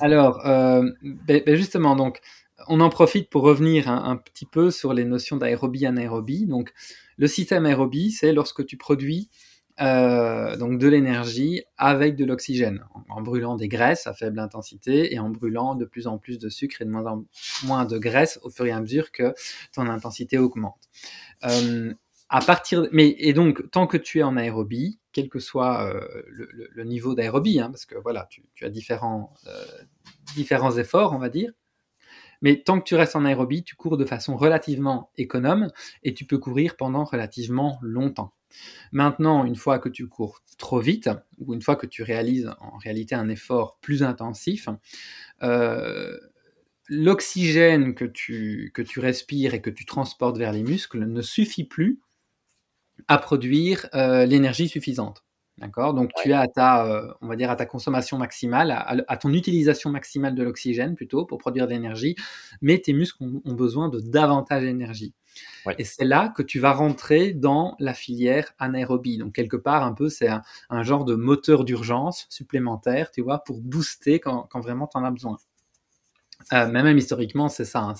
Alors, 0.00 0.42
ben, 0.44 1.42
ben 1.46 1.54
justement, 1.54 1.96
donc, 1.96 2.20
on 2.68 2.80
en 2.80 2.88
profite 2.88 3.30
pour 3.30 3.42
revenir 3.42 3.88
un, 3.88 4.16
petit 4.16 4.46
peu 4.46 4.70
sur 4.70 4.92
les 4.94 5.04
notions 5.04 5.36
d'aérobie 5.36 5.86
anaérobie. 5.86 6.46
Donc, 6.46 6.72
le 7.18 7.26
système 7.26 7.66
aérobie, 7.66 8.10
c'est 8.10 8.32
lorsque 8.32 8.64
tu 8.66 8.76
produis 8.76 9.28
euh, 9.80 10.56
donc 10.56 10.78
de 10.78 10.88
l'énergie 10.88 11.62
avec 11.76 12.16
de 12.16 12.24
l'oxygène, 12.24 12.82
en, 13.10 13.20
brûlant 13.20 13.56
des 13.56 13.68
graisses 13.68 14.06
à 14.06 14.14
faible 14.14 14.38
intensité 14.38 15.12
et 15.14 15.18
en 15.18 15.28
brûlant 15.28 15.74
de 15.74 15.84
plus 15.84 16.06
en 16.06 16.18
plus 16.18 16.38
de 16.38 16.48
sucre 16.48 16.80
et 16.80 16.84
de 16.84 16.90
moins 16.90 17.06
en 17.06 17.24
moins 17.64 17.84
de 17.84 17.98
graisse 17.98 18.38
au 18.42 18.50
fur 18.50 18.64
et 18.66 18.72
à 18.72 18.80
mesure 18.80 19.12
que 19.12 19.34
ton 19.72 19.86
intensité 19.86 20.38
augmente. 20.38 20.88
Euh, 21.44 21.92
à 22.28 22.40
partir, 22.40 22.88
mais 22.90 23.14
et 23.18 23.34
donc 23.34 23.70
tant 23.70 23.86
que 23.86 23.96
tu 23.96 24.18
es 24.18 24.22
en 24.22 24.36
aérobie, 24.36 24.98
quel 25.12 25.28
que 25.28 25.38
soit 25.38 25.86
euh, 25.86 26.22
le, 26.26 26.84
niveau 26.84 27.14
d'aérobie, 27.14 27.60
hein, 27.60 27.70
parce 27.70 27.86
que 27.86 27.96
voilà, 27.96 28.26
tu, 28.30 28.42
as 28.62 28.70
différents 28.70 29.32
différents 30.34 30.76
efforts, 30.76 31.12
on 31.12 31.18
va 31.18 31.28
dire. 31.28 31.52
Mais 32.42 32.62
tant 32.62 32.78
que 32.78 32.84
tu 32.84 32.94
restes 32.94 33.16
en 33.16 33.24
aérobie, 33.24 33.62
tu 33.62 33.76
cours 33.76 33.96
de 33.96 34.04
façon 34.04 34.36
relativement 34.36 35.10
économe 35.16 35.70
et 36.02 36.14
tu 36.14 36.24
peux 36.24 36.38
courir 36.38 36.76
pendant 36.76 37.04
relativement 37.04 37.78
longtemps. 37.82 38.32
Maintenant, 38.92 39.44
une 39.44 39.56
fois 39.56 39.78
que 39.78 39.88
tu 39.88 40.08
cours 40.08 40.40
trop 40.58 40.80
vite, 40.80 41.10
ou 41.38 41.54
une 41.54 41.62
fois 41.62 41.76
que 41.76 41.86
tu 41.86 42.02
réalises 42.02 42.50
en 42.60 42.78
réalité 42.78 43.14
un 43.14 43.28
effort 43.28 43.78
plus 43.80 44.02
intensif, 44.02 44.68
euh, 45.42 46.16
l'oxygène 46.88 47.94
que 47.94 48.04
tu, 48.04 48.70
que 48.74 48.82
tu 48.82 49.00
respires 49.00 49.54
et 49.54 49.60
que 49.60 49.70
tu 49.70 49.84
transportes 49.84 50.38
vers 50.38 50.52
les 50.52 50.62
muscles 50.62 51.04
ne 51.04 51.22
suffit 51.22 51.64
plus 51.64 52.00
à 53.08 53.18
produire 53.18 53.88
euh, 53.94 54.24
l'énergie 54.24 54.68
suffisante. 54.68 55.22
D'accord? 55.58 55.94
Donc 55.94 56.10
tu 56.22 56.30
es 56.30 56.34
à 56.34 56.48
ta, 56.48 56.86
euh, 56.86 57.14
on 57.22 57.28
va 57.28 57.36
dire 57.36 57.50
à 57.50 57.56
ta 57.56 57.64
consommation 57.64 58.18
maximale, 58.18 58.70
à, 58.70 59.16
ton 59.16 59.32
utilisation 59.32 59.88
maximale 59.88 60.34
de 60.34 60.42
l'oxygène 60.42 60.94
plutôt 60.94 61.24
pour 61.24 61.38
produire 61.38 61.66
de 61.66 61.72
l'énergie, 61.72 62.14
mais 62.60 62.78
tes 62.78 62.92
muscles 62.92 63.24
ont, 63.24 63.54
besoin 63.54 63.88
de 63.88 63.98
davantage 63.98 64.64
d'énergie. 64.64 65.14
Et 65.78 65.84
c'est 65.84 66.04
là 66.04 66.32
que 66.36 66.42
tu 66.42 66.60
vas 66.60 66.72
rentrer 66.72 67.32
dans 67.32 67.76
la 67.78 67.94
filière 67.94 68.54
anaérobie. 68.58 69.18
Donc 69.18 69.34
quelque 69.34 69.56
part 69.56 69.84
un 69.84 69.92
peu 69.92 70.08
c'est 70.08 70.28
un, 70.28 70.82
genre 70.82 71.04
de 71.04 71.14
moteur 71.14 71.64
d'urgence 71.64 72.26
supplémentaire, 72.30 73.10
tu 73.10 73.22
vois, 73.22 73.42
pour 73.44 73.60
booster 73.60 74.20
quand, 74.20 74.46
quand 74.50 74.60
vraiment 74.60 74.86
tu 74.86 74.98
en 74.98 75.04
as 75.04 75.10
besoin. 75.10 75.36
Euh, 76.52 76.68
même 76.68 76.96
historiquement, 76.96 77.48
c'est 77.48 77.64
ça. 77.64 77.80
Hein, 77.80 77.94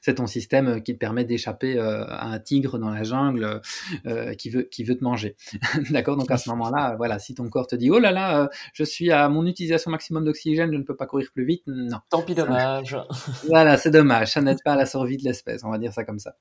c'est 0.00 0.14
ton 0.14 0.26
système 0.26 0.82
qui 0.82 0.94
te 0.94 0.98
permet 0.98 1.24
d'échapper 1.24 1.78
euh, 1.78 2.04
à 2.06 2.28
un 2.28 2.38
tigre 2.38 2.78
dans 2.78 2.90
la 2.90 3.02
jungle 3.02 3.60
euh, 4.06 4.34
qui 4.34 4.50
veut 4.50 4.62
qui 4.62 4.84
veut 4.84 4.96
te 4.96 5.02
manger. 5.02 5.36
D'accord? 5.90 6.16
Donc 6.16 6.30
à 6.30 6.36
ce 6.36 6.48
moment-là, 6.50 6.94
voilà, 6.96 7.18
si 7.18 7.34
ton 7.34 7.48
corps 7.48 7.66
te 7.66 7.76
dit 7.76 7.90
oh 7.90 7.98
là 7.98 8.12
là, 8.12 8.48
je 8.72 8.84
suis 8.84 9.10
à 9.10 9.28
mon 9.28 9.46
utilisation 9.46 9.90
maximum 9.90 10.24
d'oxygène, 10.24 10.70
je 10.72 10.76
ne 10.76 10.84
peux 10.84 10.96
pas 10.96 11.06
courir 11.06 11.28
plus 11.32 11.44
vite, 11.44 11.62
non. 11.66 11.98
Tant 12.10 12.22
pis, 12.22 12.34
dommage. 12.34 12.96
voilà, 13.48 13.76
c'est 13.76 13.90
dommage. 13.90 14.32
Ça 14.32 14.40
n'aide 14.40 14.62
pas 14.62 14.74
à 14.74 14.76
la 14.76 14.86
survie 14.86 15.16
de 15.16 15.24
l'espèce. 15.24 15.64
On 15.64 15.70
va 15.70 15.78
dire 15.78 15.92
ça 15.92 16.04
comme 16.04 16.18
ça. 16.18 16.36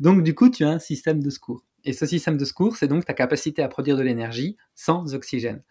Donc 0.00 0.22
du 0.22 0.34
coup, 0.34 0.50
tu 0.50 0.64
as 0.64 0.70
un 0.70 0.78
système 0.78 1.22
de 1.22 1.30
secours. 1.30 1.64
Et 1.84 1.92
ce 1.92 2.06
système 2.06 2.36
de 2.36 2.44
secours, 2.44 2.76
c'est 2.76 2.86
donc 2.86 3.04
ta 3.04 3.12
capacité 3.12 3.62
à 3.62 3.68
produire 3.68 3.96
de 3.96 4.02
l'énergie 4.02 4.56
sans 4.76 5.14
oxygène. 5.14 5.62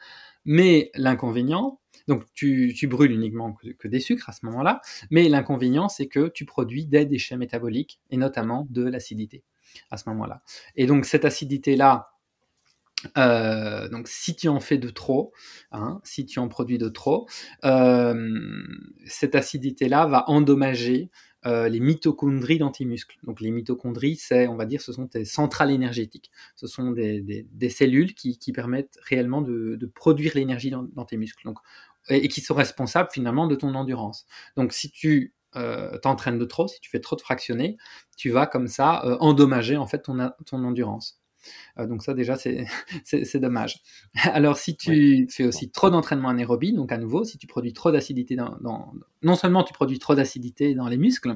Mais 0.44 0.92
l'inconvénient, 0.96 1.80
donc 2.08 2.24
tu, 2.34 2.76
brûles 2.88 3.12
uniquement 3.12 3.58
que, 3.80 3.88
des 3.88 4.00
sucres 4.00 4.30
à 4.30 4.32
ce 4.34 4.46
moment-là, 4.46 4.82
mais 5.10 5.30
l'inconvénient 5.30 5.90
c'est 5.90 6.08
que 6.08 6.28
tu 6.28 6.46
produis 6.46 6.86
des 6.86 7.06
déchets 7.06 7.38
métaboliques 7.38 8.00
et 8.10 8.18
notamment 8.18 8.68
de 8.70 8.84
l'acidité 8.84 9.44
à 9.90 9.98
ce 9.98 10.10
moment-là. 10.10 10.42
Et 10.76 10.86
donc 10.86 11.06
cette 11.06 11.26
acidité-là, 11.26 12.10
euh, 13.18 13.90
si 14.06 14.36
tu 14.36 14.48
en 14.48 14.60
fais 14.60 14.78
de 14.78 14.90
trop, 14.90 15.34
hein, 15.72 16.02
si 16.04 16.26
tu 16.26 16.40
en 16.40 16.48
produis 16.48 16.78
de 16.78 16.90
trop, 16.90 17.28
euh, 17.66 18.64
cette 19.06 19.36
acidité-là 19.36 20.06
va 20.06 20.30
endommager 20.30 21.10
euh, 21.48 21.70
les 21.70 21.80
mitochondries 21.80 22.60
d'antimuscles. 22.60 23.18
Donc 23.24 23.42
les 23.42 23.50
mitochondries, 23.50 24.16
c'est, 24.16 24.48
on 24.48 24.56
va 24.56 24.66
dire, 24.66 24.80
ce 24.80 24.94
sont 24.94 25.06
des 25.06 25.26
centrales 25.26 25.72
énergétiques. 25.72 26.30
Ce 26.56 26.68
sont 26.68 26.92
des, 26.92 27.70
cellules 27.70 28.14
qui, 28.14 28.38
permettent 28.54 29.00
réellement 29.02 29.42
de, 29.42 29.92
produire 29.96 30.34
l'énergie 30.36 30.70
dans, 30.70 31.06
tes 31.06 31.18
muscles. 31.18 31.50
Et, 32.10 32.28
qui 32.28 32.42
sont 32.42 32.56
responsables 32.56 33.10
finalement 33.12 33.48
de 33.48 33.56
ton 33.56 33.74
endurance. 33.76 34.26
Donc 34.56 34.74
si 34.74 34.92
tu 34.92 35.34
euh, 35.56 35.98
t'entraînes 35.98 36.40
de 36.40 36.46
trop, 36.46 36.68
si 36.68 36.80
tu 36.80 36.90
fais 36.90 37.00
trop 37.00 37.16
de 37.16 37.22
fractionnés, 37.22 37.78
tu 38.18 38.30
vas 38.30 38.46
comme 38.46 38.68
ça 38.68 39.04
euh, 39.06 39.18
endommager 39.20 39.78
en 39.78 39.88
fait 39.88 40.00
ton, 40.00 40.32
ton 40.46 40.64
endurance. 40.64 41.22
Euh, 41.80 41.88
donc 41.88 42.04
ça 42.04 42.14
déjà 42.14 42.36
c'est 42.36 42.66
dommage. 43.40 43.82
Alors 44.16 44.58
si 44.58 44.78
tu 44.78 45.28
fais 45.30 45.46
aussi 45.46 45.72
trop 45.72 45.90
d'entraînement 45.90 46.30
anaérobie, 46.30 46.74
donc 46.74 46.92
à 46.92 46.98
nouveau 46.98 47.24
si 47.24 47.38
tu 47.38 47.48
produis 47.48 47.74
trop 47.74 47.92
d'acidité 47.92 48.36
dans, 48.36 48.58
non 49.24 49.36
seulement 49.36 49.64
tu 49.64 49.74
produis 49.74 50.00
trop 50.00 50.16
d'acidité 50.16 50.76
dans 50.76 50.88
les 50.88 50.98
muscles, 50.98 51.36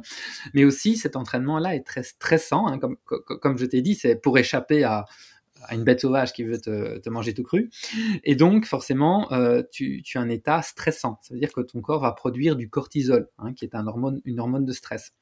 mais 0.53 0.63
aussi 0.63 0.95
cet 0.95 1.15
entraînement 1.15 1.59
là 1.59 1.75
est 1.75 1.83
très 1.83 2.03
stressant, 2.03 2.67
hein, 2.67 2.79
comme, 2.79 2.97
comme 3.05 3.57
je 3.57 3.65
t'ai 3.65 3.81
dit, 3.81 3.95
c'est 3.95 4.15
pour 4.15 4.37
échapper 4.37 4.83
à, 4.83 5.05
à 5.67 5.75
une 5.75 5.83
bête 5.83 6.01
sauvage 6.01 6.33
qui 6.33 6.43
veut 6.43 6.59
te, 6.59 7.09
manger 7.09 7.33
tout 7.33 7.43
cru. 7.43 7.69
Et 8.23 8.35
donc, 8.35 8.65
forcément, 8.65 9.31
euh, 9.31 9.61
tu, 9.71 10.03
as 10.15 10.19
un 10.19 10.29
état 10.29 10.61
stressant. 10.61 11.19
Ça 11.21 11.33
veut 11.33 11.39
dire 11.39 11.53
que 11.53 11.61
ton 11.61 11.81
corps 11.81 12.01
va 12.01 12.11
produire 12.11 12.55
du 12.55 12.69
cortisol, 12.69 13.29
hein, 13.37 13.53
qui 13.53 13.65
est 13.65 13.75
un 13.75 13.87
hormone, 13.87 14.21
une 14.25 14.39
hormone 14.39 14.65
de 14.65 14.71
stress. 14.71 15.13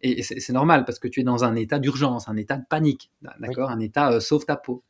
Et, 0.00 0.22
c'est 0.22 0.52
normal 0.52 0.84
parce 0.84 0.98
que 0.98 1.08
tu 1.08 1.20
es 1.20 1.24
dans 1.24 1.44
un 1.44 1.54
état 1.54 1.78
d'urgence, 1.78 2.28
un 2.28 2.36
état 2.36 2.56
de 2.56 2.64
panique, 2.68 3.10
d'accord? 3.40 3.70
Un 3.70 3.80
état 3.80 4.12
euh, 4.12 4.20
sauve 4.20 4.44
ta 4.44 4.56
peau. 4.56 4.82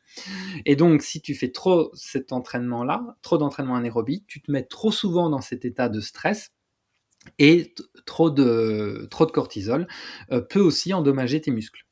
Et 0.66 0.76
donc, 0.76 1.02
si 1.02 1.21
tu 1.21 1.35
fais 1.35 1.50
trop 1.50 1.90
cet 1.95 2.33
entraînement-là, 2.33 3.16
trop 3.23 3.38
d'entraînement 3.38 3.76
anaérobie, 3.76 4.25
tu 4.26 4.40
te 4.40 4.50
mets 4.50 4.64
trop 4.64 4.92
souvent 4.92 5.31
dans 5.31 5.40
cet 5.40 5.64
état 5.64 5.88
de 5.88 6.00
stress 6.00 6.52
et 7.38 7.75
trop 8.07 8.31
de, 8.31 9.07
trop 9.11 9.26
de 9.26 9.31
cortisol 9.31 9.87
euh, 10.31 10.40
peut 10.40 10.61
aussi 10.61 10.92
endommager 10.92 11.40
tes 11.40 11.50
muscles. 11.50 11.87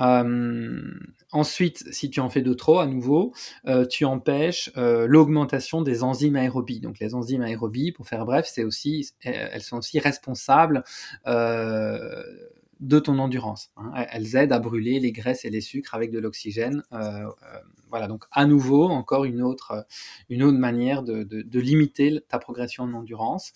Euh, 0.00 0.92
ensuite, 1.32 1.84
si 1.92 2.10
tu 2.10 2.20
en 2.20 2.30
fais 2.30 2.42
de 2.42 2.54
trop, 2.54 2.78
à 2.78 2.86
nouveau, 2.86 3.32
euh, 3.66 3.86
tu 3.86 4.04
empêches 4.04 4.70
euh, 4.76 5.06
l'augmentation 5.06 5.82
des 5.82 6.02
enzymes 6.02 6.36
aérobies. 6.36 6.80
Donc 6.80 6.98
les 6.98 7.14
enzymes 7.14 7.42
aérobies, 7.42 7.92
pour 7.92 8.06
faire 8.06 8.24
bref, 8.24 8.48
c'est 8.52 8.64
aussi, 8.64 9.10
elles 9.22 9.62
sont 9.62 9.78
aussi 9.78 9.98
responsables 9.98 10.84
de 12.80 12.98
ton 12.98 13.18
endurance. 13.18 13.70
Hein. 13.76 13.92
Elles 14.10 14.36
aident 14.36 14.52
à 14.52 14.58
brûler 14.58 15.00
les 15.00 15.12
graisses 15.12 15.44
et 15.44 15.50
les 15.50 15.60
sucres 15.60 15.94
avec 15.94 16.10
de 16.10 16.18
l'oxygène. 16.18 16.82
Euh, 16.92 17.26
voilà, 17.88 18.08
donc 18.08 18.24
à 18.32 18.46
nouveau, 18.46 18.88
encore 18.88 19.24
une 19.24 19.40
autre, 19.40 19.86
une 20.28 20.42
autre 20.42 20.58
manière 20.58 21.02
de, 21.02 21.24
limiter 21.58 22.20
ta 22.28 22.38
progression 22.38 22.84
en 22.84 22.92
endurance. 22.92 23.52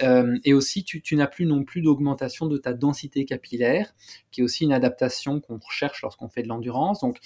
et 0.00 0.52
aussi, 0.52 0.84
tu, 0.84 1.00
tu 1.00 1.14
n'as 1.16 1.28
plus 1.28 1.46
non 1.46 1.64
plus 1.64 1.80
d'augmentation 1.80 2.46
de 2.46 2.58
ta 2.58 2.72
densité 2.74 3.24
capillaire, 3.24 3.94
qui 4.30 4.40
est 4.40 4.44
aussi 4.44 4.64
une 4.64 4.72
adaptation 4.72 5.40
qu'on 5.40 5.58
recherche 5.58 6.02
lorsqu'on 6.02 6.28
fait 6.28 6.42
de 6.42 6.48
l'endurance. 6.48 7.00
Donc, 7.00 7.18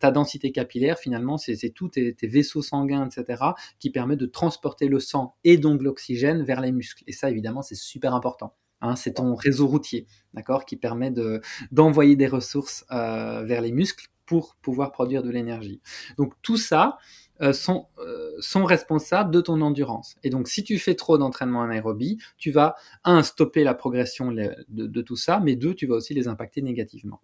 ta 0.00 0.10
densité 0.10 0.52
capillaire, 0.52 0.98
finalement, 0.98 1.38
c'est 1.38 1.70
tous 1.70 1.90
tes, 1.90 2.14
tes, 2.14 2.26
vaisseaux 2.26 2.62
sanguins, 2.62 3.06
etc., 3.06 3.42
qui 3.78 3.90
permettent 3.90 4.20
de 4.20 4.26
transporter 4.26 4.88
le 4.88 5.00
sang 5.00 5.36
et 5.44 5.56
donc 5.56 5.82
l'oxygène 5.82 6.42
vers 6.42 6.60
les 6.60 6.72
muscles. 6.72 7.04
Et 7.06 7.12
ça, 7.12 7.30
évidemment, 7.30 7.62
c'est 7.62 7.74
super 7.74 8.14
important. 8.14 8.54
Hein, 8.82 8.96
c'est 8.96 9.14
ton 9.14 9.34
réseau 9.36 9.68
routier, 9.68 10.06
d'accord, 10.34 10.66
qui 10.66 10.76
permet 10.76 11.12
de, 11.12 11.40
d'envoyer 11.70 12.16
des 12.16 12.26
ressources 12.26 12.84
euh, 12.90 13.44
vers 13.44 13.62
les 13.62 13.70
muscles 13.70 14.08
pour 14.26 14.56
pouvoir 14.56 14.90
produire 14.90 15.22
de 15.22 15.30
l'énergie. 15.30 15.80
Donc 16.18 16.34
tout 16.42 16.56
ça 16.56 16.98
euh, 17.40 17.52
sont, 17.52 17.86
euh, 17.98 18.32
sont 18.40 18.64
responsables 18.64 19.32
de 19.32 19.40
ton 19.40 19.60
endurance. 19.60 20.16
Et 20.24 20.30
donc 20.30 20.48
si 20.48 20.64
tu 20.64 20.78
fais 20.80 20.96
trop 20.96 21.16
d'entraînement 21.16 21.62
anaérobie, 21.62 22.18
tu 22.38 22.50
vas, 22.50 22.74
un, 23.04 23.22
stopper 23.22 23.62
la 23.62 23.74
progression 23.74 24.32
de, 24.32 24.64
de 24.68 25.02
tout 25.02 25.16
ça, 25.16 25.38
mais 25.38 25.54
deux, 25.54 25.74
tu 25.74 25.86
vas 25.86 25.94
aussi 25.94 26.12
les 26.12 26.26
impacter 26.26 26.60
négativement. 26.60 27.20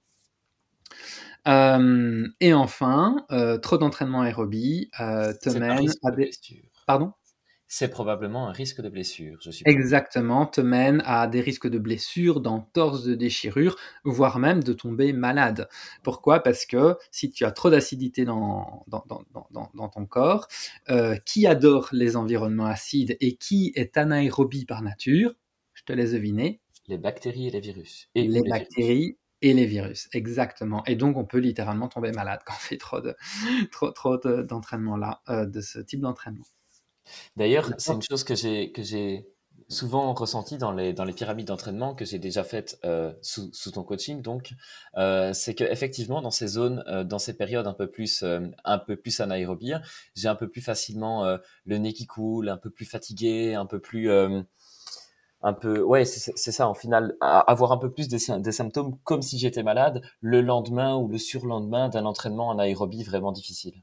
et 1.47 2.55
enfin, 2.55 3.27
trop 3.63 3.79
d'entraînement 3.79 4.21
aérobie 4.21 4.91
te 4.93 5.59
mène 5.59 5.91
à 6.05 6.11
des... 6.13 6.31
Pardon? 6.87 7.13
C'est 7.69 7.89
probablement 7.89 8.49
un 8.49 8.53
risque 8.53 8.81
de 8.81 8.89
blessure, 8.89 9.39
je 9.43 9.51
suppose. 9.51 9.73
Exactement, 9.73 10.47
te 10.47 10.63
mène 10.63 11.03
à 11.05 11.27
des 11.27 11.43
risques 11.43 11.69
de 11.69 11.79
blessure, 11.79 12.41
d'entorse, 12.41 13.05
de 13.05 13.15
déchirure, 13.15 13.77
voire 14.05 14.39
même 14.39 14.65
de 14.65 14.73
tomber 14.73 15.13
malade. 15.13 15.69
Pourquoi? 16.03 16.41
Parce 16.41 16.65
que 16.65 16.97
si 17.11 17.31
tu 17.31 17.45
as 17.45 17.51
trop 17.51 17.69
d'acidité 17.69 18.25
dans, 18.25 18.87
dans, 18.89 19.89
ton 19.89 20.07
corps, 20.07 20.49
euh, 20.89 21.17
qui 21.27 21.47
adore 21.47 21.91
les 21.93 22.17
environnements 22.17 22.67
acides 22.67 23.19
et 23.21 23.37
qui 23.37 23.73
est 23.77 23.99
anaérobie 23.99 24.65
par 24.65 24.83
nature? 24.83 25.35
Je 25.75 25.85
te 25.85 25.93
laisse 25.93 26.13
deviner. 26.13 26.61
Les 26.87 26.97
bactéries 26.99 27.49
et 27.49 27.51
les 27.51 27.61
virus. 27.61 28.09
Et 28.15 28.27
les, 28.27 28.43
bactéries 28.49 29.19
et 29.43 29.53
les 29.53 29.67
virus, 29.67 30.09
exactement. 30.15 30.83
Et 30.87 30.97
donc, 30.97 31.19
on 31.19 31.27
peut 31.27 31.39
littéralement 31.39 31.89
tomber 31.89 32.13
malade 32.13 32.41
quand 32.47 32.55
on 32.55 32.61
fait 32.61 32.79
trop 32.79 33.03
de 33.03 33.15
trop, 33.71 33.91
trop 33.91 34.17
d'entraînement 34.17 34.97
là, 34.97 35.21
euh, 35.29 35.45
de 35.45 35.61
ce 35.61 35.81
type 35.81 36.01
d'entraînement. 36.01 36.47
D'ailleurs, 37.37 37.71
c'est 37.79 37.93
une 37.93 38.03
chose 38.03 38.25
que 38.25 38.35
j'ai 38.35 38.73
que 38.73 38.83
j'ai 38.83 39.27
souvent 39.69 40.15
ressenti 40.15 40.57
dans 40.57 40.73
les 40.73 40.93
dans 40.93 41.05
les 41.05 41.13
pyramides 41.13 41.47
d'entraînement 41.49 41.95
que 41.95 42.05
j'ai 42.05 42.19
déjà 42.19 42.43
faites 42.43 42.79
euh, 42.85 43.13
sous, 43.23 43.51
sous 43.53 43.71
ton 43.73 43.83
coaching. 43.83 44.23
Donc, 44.23 44.53
euh, 44.97 45.33
c'est 45.35 45.55
que 45.55 45.65
effectivement 45.65 46.23
dans 46.23 46.31
ces 46.31 46.47
zones, 46.49 46.83
euh, 46.89 47.05
dans 47.05 47.19
ces 47.19 47.37
périodes 47.37 47.67
un 47.67 47.75
peu 47.75 47.91
plus 47.91 48.25
un 48.65 48.79
peu 48.79 48.97
plus 48.97 49.21
anaérobie, 49.21 49.75
j'ai 50.15 50.29
un 50.29 50.35
peu 50.35 50.49
plus 50.49 50.63
facilement 50.63 51.39
le 51.67 51.79
nez 51.79 51.93
qui 51.93 52.07
coule, 52.07 52.49
un 52.49 52.57
peu 52.57 52.71
plus 52.71 52.87
fatigué, 52.87 53.55
un 53.55 53.67
peu 53.67 53.81
plus 53.81 54.11
un 55.43 55.53
peu 55.53 55.81
ouais 55.83 56.05
c'est 56.05 56.53
ça 56.53 56.69
en 56.69 56.75
final 56.75 57.17
avoir 57.21 57.71
un 57.73 57.79
peu 57.79 57.93
plus 57.93 58.09
des, 58.09 58.19
des 58.41 58.53
symptômes 58.53 58.99
comme 59.05 59.23
si 59.23 59.39
j'étais 59.39 59.63
malade 59.63 60.03
le 60.21 60.41
lendemain 60.41 60.97
ou 60.97 61.09
le 61.09 61.19
surlendemain 61.19 61.89
d'un 61.89 62.07
entraînement 62.07 62.49
en 62.49 62.59
aérobie 62.59 63.05
vraiment 63.05 63.33
difficile. 63.33 63.83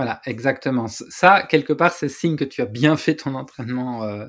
Voilà, 0.00 0.22
exactement. 0.24 0.88
Ça, 0.88 1.42
quelque 1.42 1.74
part, 1.74 1.92
c'est 1.92 2.08
signe 2.08 2.34
que 2.34 2.44
tu 2.46 2.62
as 2.62 2.64
bien 2.64 2.96
fait 2.96 3.16
ton 3.16 3.34
entraînement, 3.34 4.02
euh, 4.04 4.28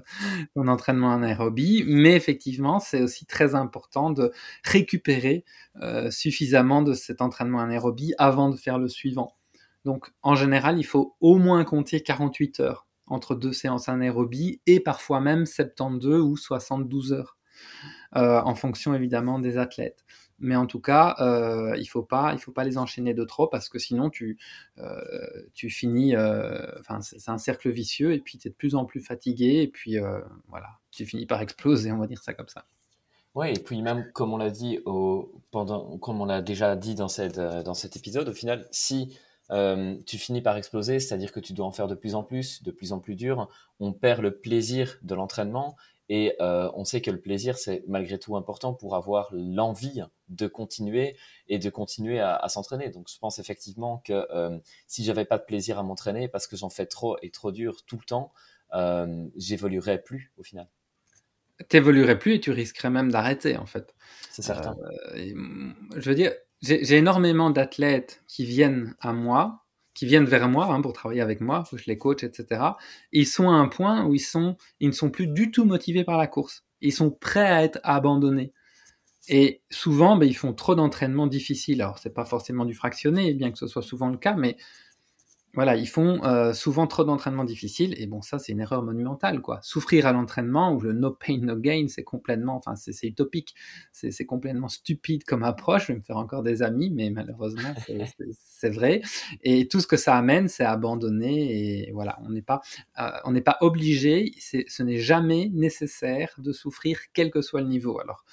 ton 0.53 0.67
en 0.67 1.23
aérobie. 1.23 1.85
Mais 1.87 2.13
effectivement, 2.13 2.81
c'est 2.81 3.01
aussi 3.01 3.25
très 3.25 3.55
important 3.55 4.09
de 4.09 4.33
récupérer 4.65 5.45
euh, 5.81 6.11
suffisamment 6.11 6.81
de 6.81 6.93
cet 6.93 7.21
entraînement 7.21 7.59
en 7.59 7.69
aérobie 7.69 8.13
avant 8.17 8.49
de 8.49 8.57
faire 8.57 8.79
le 8.79 8.89
suivant. 8.89 9.37
Donc, 9.85 10.11
en 10.23 10.35
général, 10.35 10.77
il 10.77 10.83
faut 10.83 11.15
au 11.21 11.37
moins 11.37 11.63
compter 11.63 12.03
48 12.03 12.59
heures 12.59 12.85
entre 13.07 13.33
deux 13.33 13.53
séances 13.53 13.87
en 13.87 14.01
aérobie 14.01 14.59
et 14.67 14.81
parfois 14.81 15.21
même 15.21 15.45
72 15.45 16.21
ou 16.21 16.35
72 16.35 17.13
heures, 17.13 17.37
euh, 18.17 18.41
en 18.41 18.55
fonction 18.55 18.93
évidemment 18.93 19.39
des 19.39 19.57
athlètes 19.57 20.03
mais 20.41 20.55
en 20.55 20.65
tout 20.65 20.79
cas, 20.79 21.15
euh, 21.19 21.77
il 21.77 21.85
faut 21.85 22.01
pas, 22.01 22.33
il 22.33 22.39
faut 22.39 22.51
pas 22.51 22.63
les 22.63 22.77
enchaîner 22.77 23.13
de 23.13 23.23
trop 23.23 23.47
parce 23.47 23.69
que 23.69 23.79
sinon 23.79 24.09
tu, 24.09 24.39
euh, 24.79 24.99
tu 25.53 25.69
finis, 25.69 26.15
euh, 26.15 26.65
enfin 26.79 26.99
c'est 27.01 27.29
un 27.29 27.37
cercle 27.37 27.69
vicieux 27.69 28.13
et 28.13 28.19
puis 28.19 28.37
tu 28.37 28.47
es 28.47 28.51
de 28.51 28.55
plus 28.55 28.75
en 28.75 28.83
plus 28.83 29.01
fatigué 29.01 29.61
et 29.61 29.67
puis 29.67 29.97
voilà, 30.49 30.79
tu 30.89 31.05
finis 31.05 31.25
par 31.25 31.41
exploser, 31.41 31.91
on 31.91 31.99
va 31.99 32.07
dire 32.07 32.23
ça 32.23 32.33
comme 32.33 32.49
ça. 32.49 32.65
Oui, 33.35 33.51
et 33.51 33.59
puis 33.59 33.81
même 33.81 34.11
comme 34.11 34.33
on 34.33 34.37
l'a 34.37 34.49
dit 34.49 34.79
au, 34.85 35.31
pendant, 35.51 35.97
comme 35.99 36.19
on 36.19 36.25
l'a 36.25 36.41
déjà 36.41 36.75
dit 36.75 36.95
dans 36.95 37.07
cette, 37.07 37.39
dans 37.39 37.75
cet 37.75 37.95
épisode, 37.95 38.27
au 38.27 38.33
final, 38.33 38.67
si 38.71 39.15
tu 40.05 40.17
finis 40.17 40.41
par 40.41 40.57
exploser, 40.57 40.99
c'est-à-dire 40.99 41.31
que 41.31 41.39
tu 41.39 41.53
dois 41.53 41.65
en 41.67 41.71
faire 41.71 41.87
de 41.87 41.95
plus 41.95 42.15
en 42.15 42.23
plus, 42.23 42.63
de 42.63 42.71
plus 42.71 42.93
en 42.93 42.99
plus 42.99 43.15
dur, 43.15 43.47
on 43.79 43.93
perd 43.93 44.21
le 44.21 44.35
plaisir 44.35 44.97
de 45.03 45.13
l'entraînement 45.13 45.75
et 46.13 46.35
euh, 46.41 46.69
on 46.73 46.83
sait 46.83 46.99
que 46.99 47.09
le 47.09 47.21
plaisir, 47.21 47.57
c'est 47.57 47.85
malgré 47.87 48.19
tout 48.19 48.35
important 48.35 48.73
pour 48.73 48.97
avoir 48.97 49.29
l'envie 49.31 50.01
de 50.27 50.45
continuer 50.45 51.15
et 51.47 51.57
de 51.57 51.69
continuer 51.69 52.19
à, 52.19 52.45
s'entraîner. 52.49 52.89
Donc, 52.89 53.07
je 53.09 53.17
pense 53.17 53.39
effectivement 53.39 54.01
que 54.03 54.27
euh, 54.29 54.59
si 54.87 55.05
j'avais 55.05 55.23
pas 55.23 55.37
de 55.37 55.45
plaisir 55.45 55.79
à 55.79 55.83
m'entraîner 55.83 56.27
parce 56.27 56.47
que 56.47 56.57
j'en 56.57 56.69
fais 56.69 56.85
trop 56.85 57.15
et 57.21 57.29
trop 57.29 57.53
dur 57.53 57.85
tout 57.85 57.95
le 57.95 58.03
temps, 58.03 58.33
euh, 58.73 59.25
j'évoluerais 59.37 60.01
plus 60.01 60.33
au 60.37 60.43
final. 60.43 60.67
T'évoluerais 61.69 62.19
plus 62.19 62.33
et 62.33 62.39
tu 62.41 62.51
risquerais 62.51 62.89
même 62.89 63.09
d'arrêter 63.09 63.55
en 63.55 63.65
fait. 63.65 63.95
C'est 64.31 64.41
certain. 64.41 64.75
je 65.15 66.09
veux 66.09 66.15
dire, 66.15 66.33
j'ai 66.61 66.97
énormément 66.97 67.51
d'athlètes 67.51 68.21
qui 68.27 68.43
viennent 68.43 68.95
à 68.99 69.13
moi 69.13 69.60
qui 69.93 70.05
viennent 70.05 70.25
vers 70.25 70.47
moi 70.49 70.67
hein, 70.67 70.81
pour 70.81 70.93
travailler 70.93 71.21
avec 71.21 71.41
moi, 71.41 71.63
je 71.73 71.83
les 71.87 71.97
coach, 71.97 72.23
etc. 72.23 72.61
ils 73.11 73.27
sont 73.27 73.49
à 73.49 73.53
un 73.53 73.67
point 73.67 74.05
où 74.05 74.13
ils 74.13 74.19
sont, 74.19 74.57
ils 74.79 74.87
ne 74.87 74.93
sont 74.93 75.09
plus 75.09 75.27
du 75.27 75.51
tout 75.51 75.65
motivés 75.65 76.03
par 76.03 76.17
la 76.17 76.27
course. 76.27 76.63
Ils 76.81 76.93
sont 76.93 77.11
prêts 77.11 77.47
à 77.47 77.63
être 77.63 77.79
abandonnés. 77.83 78.53
Et 79.27 79.61
souvent, 79.69 80.17
ben, 80.17 80.25
ils 80.27 80.35
font 80.35 80.53
trop 80.53 80.75
d'entraînements 80.75 81.27
difficiles. 81.27 81.81
Alors, 81.81 81.99
c'est 81.99 82.13
pas 82.13 82.25
forcément 82.25 82.65
du 82.65 82.73
fractionné, 82.73 83.33
bien 83.33 83.51
que 83.51 83.57
ce 83.57 83.67
soit 83.67 83.83
souvent 83.83 84.09
le 84.09 84.17
cas, 84.17 84.33
mais 84.33 84.57
voilà, 85.53 85.75
ils 85.75 85.87
font 85.87 86.23
euh, 86.23 86.53
souvent 86.53 86.87
trop 86.87 87.03
d'entraînements 87.03 87.43
difficiles 87.43 87.93
et 87.97 88.07
bon, 88.07 88.21
ça 88.21 88.39
c'est 88.39 88.53
une 88.53 88.61
erreur 88.61 88.83
monumentale 88.83 89.41
quoi. 89.41 89.59
Souffrir 89.61 90.05
à 90.05 90.13
l'entraînement 90.13 90.73
ou 90.73 90.79
le 90.79 90.93
no 90.93 91.11
pain 91.11 91.37
no 91.41 91.57
gain, 91.57 91.87
c'est 91.89 92.03
complètement, 92.03 92.55
enfin 92.55 92.75
c'est 92.75 93.07
utopique, 93.07 93.55
c'est 93.91 94.25
complètement 94.25 94.69
stupide 94.69 95.23
comme 95.25 95.43
approche. 95.43 95.87
Je 95.87 95.93
vais 95.93 95.99
me 95.99 96.03
faire 96.03 96.17
encore 96.17 96.43
des 96.43 96.61
amis, 96.61 96.89
mais 96.89 97.09
malheureusement 97.09 97.73
c'est 98.39 98.69
vrai. 98.69 99.01
Et 99.43 99.67
tout 99.67 99.81
ce 99.81 99.87
que 99.87 99.97
ça 99.97 100.15
amène, 100.15 100.47
c'est 100.47 100.63
abandonner 100.63 101.87
et 101.87 101.91
voilà, 101.91 102.17
on 102.23 102.29
n'est 102.29 102.41
pas, 102.41 102.61
euh, 102.99 103.09
on 103.25 103.31
n'est 103.31 103.41
pas 103.41 103.57
obligé, 103.61 104.31
ce 104.39 104.83
n'est 104.83 104.99
jamais 104.99 105.49
nécessaire 105.53 106.33
de 106.37 106.53
souffrir 106.53 106.99
quel 107.13 107.29
que 107.29 107.41
soit 107.41 107.61
le 107.61 107.67
niveau. 107.67 107.99
Alors 107.99 108.23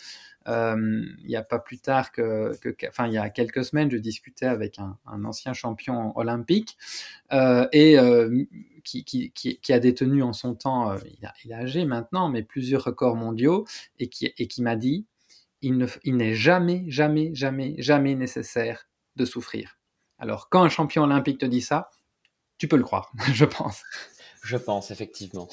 il 0.49 1.27
n'y 1.27 1.37
a 1.37 1.43
pas 1.43 1.59
plus 1.59 1.79
tard 1.79 2.11
que, 2.11 2.53
enfin, 2.89 3.07
il 3.07 3.13
y 3.13 3.19
a 3.19 3.29
quelques 3.31 3.65
semaines, 3.65 3.91
je 3.91 3.99
discutais 3.99 4.47
avec 4.47 4.79
un, 4.79 5.25
ancien 5.25 5.53
champion 5.53 6.17
olympique 6.17 6.79
euh, 7.33 7.69
et 7.73 7.99
euh, 7.99 8.45
qui, 8.85 9.05
qui, 9.05 9.31
qui, 9.33 9.73
a 9.73 9.79
détenu 9.79 10.23
en 10.23 10.33
son 10.33 10.55
temps, 10.55 10.97
il, 11.45 11.51
est 11.51 11.55
âgé 11.55 11.85
maintenant, 11.85 12.31
mais 12.31 12.43
plusieurs 12.43 12.85
records 12.85 13.17
mondiaux 13.17 13.67
et 13.99 14.09
qui, 14.09 14.33
et 14.39 14.49
qui 14.49 14.63
m'a 14.63 14.77
dit 14.77 15.07
il 15.63 15.77
n'est 16.17 16.35
jamais, 16.35 16.85
jamais, 16.89 17.35
jamais, 17.35 17.75
jamais 17.79 18.15
nécessaire 18.15 18.89
de 19.17 19.25
souffrir. 19.25 19.79
Alors, 20.19 20.49
quand 20.49 20.63
un 20.63 20.69
champion 20.69 21.05
olympique 21.05 21.39
te 21.39 21.47
dit 21.47 21.61
ça, 21.61 21.91
tu 22.59 22.69
peux 22.69 22.77
le 22.77 22.85
croire, 22.85 23.13
je 23.33 23.45
pense. 23.45 23.83
Je 24.43 24.57
pense, 24.57 24.91
effectivement. 24.91 25.49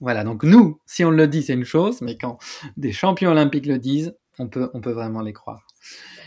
Voilà, 0.00 0.24
donc 0.24 0.42
nous, 0.42 0.80
si 0.86 1.04
on 1.04 1.10
le 1.10 1.28
dit, 1.28 1.42
c'est 1.42 1.52
une 1.52 1.64
chose, 1.64 2.00
mais 2.00 2.16
quand 2.16 2.38
des 2.76 2.92
champions 2.92 3.30
olympiques 3.30 3.66
le 3.66 3.78
disent, 3.78 4.16
on 4.38 4.48
peut, 4.48 4.70
on 4.74 4.80
peut 4.80 4.92
vraiment 4.92 5.20
les 5.20 5.32
croire. 5.32 5.66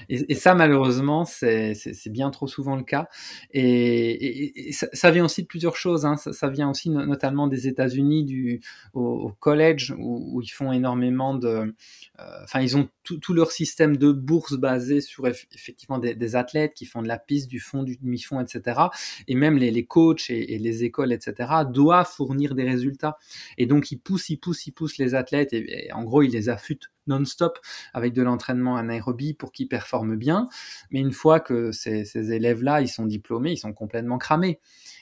Et, 0.10 0.36
ça, 0.36 0.56
malheureusement, 0.56 1.26
c'est 1.26 1.76
bien 2.10 2.30
trop 2.30 2.48
souvent 2.48 2.76
le 2.76 2.84
cas. 2.84 3.08
Et, 3.52 4.72
ça, 4.72 5.12
vient 5.12 5.26
aussi 5.26 5.44
de 5.44 5.48
plusieurs 5.48 5.76
choses. 5.76 6.06
Hein. 6.06 6.18
Ça, 6.18 6.50
vient 6.50 6.70
aussi 6.70 6.90
notamment 6.90 7.48
des 7.48 7.68
États-Unis, 7.68 8.26
du 8.26 8.62
au, 8.94 9.32
collège, 9.40 9.94
où, 9.98 10.42
ils 10.42 10.50
font 10.50 10.72
énormément 10.72 11.34
de. 11.34 11.74
Euh, 12.20 12.44
enfin, 12.44 12.62
ils 12.62 12.78
ont 12.78 12.88
tout, 13.04 13.34
leur 13.34 13.52
système 13.52 13.98
de 13.98 14.12
bourse 14.12 14.54
basé 14.54 15.02
sur 15.02 15.28
effectivement 15.28 16.00
des, 16.00 16.36
athlètes 16.36 16.74
qui 16.74 16.86
font 16.86 17.02
de 17.02 17.08
la 17.08 17.20
piste, 17.20 17.50
du 17.50 17.60
fond, 17.60 17.84
du 17.84 17.98
demi-fond, 17.98 18.40
etc. 18.40 18.82
Et 19.28 19.36
même 19.36 19.58
les, 19.58 19.72
les 19.72 19.86
coachs 19.86 20.30
et, 20.30 20.58
les 20.58 20.84
écoles, 20.84 21.14
etc., 21.14 21.50
doivent 21.70 22.10
fournir 22.10 22.56
des 22.56 22.64
résultats. 22.64 23.18
Et 23.58 23.66
donc, 23.66 23.92
ils 23.92 23.98
poussent, 23.98 24.30
ils 24.30 24.38
poussent, 24.38 24.68
ils 24.68 24.72
poussent 24.72 24.98
les 24.98 25.16
athlètes. 25.16 25.54
Et, 25.54 25.92
en 25.94 26.04
gros, 26.04 26.24
ils 26.24 26.32
les 26.32 26.50
affûtent 26.50 26.90
non-stop 27.08 27.60
avec 27.94 28.14
de 28.14 28.22
l'entraînement 28.24 28.78
anaérobie 28.78 29.34
pour 29.34 29.52
qu'ils 29.52 29.68
performent 29.68 29.95
bien. 30.04 30.50
Mais 30.92 31.00
une 31.00 31.12
fois 31.12 31.40
que 31.40 31.72
ces, 31.72 32.34
élèves-là, 32.34 32.82
ils 32.82 32.88
sont 32.88 33.06
diplômés, 33.06 33.54
ils 33.54 33.58
sont 33.58 33.74
complètement 33.74 34.18
cramés. 34.18 34.60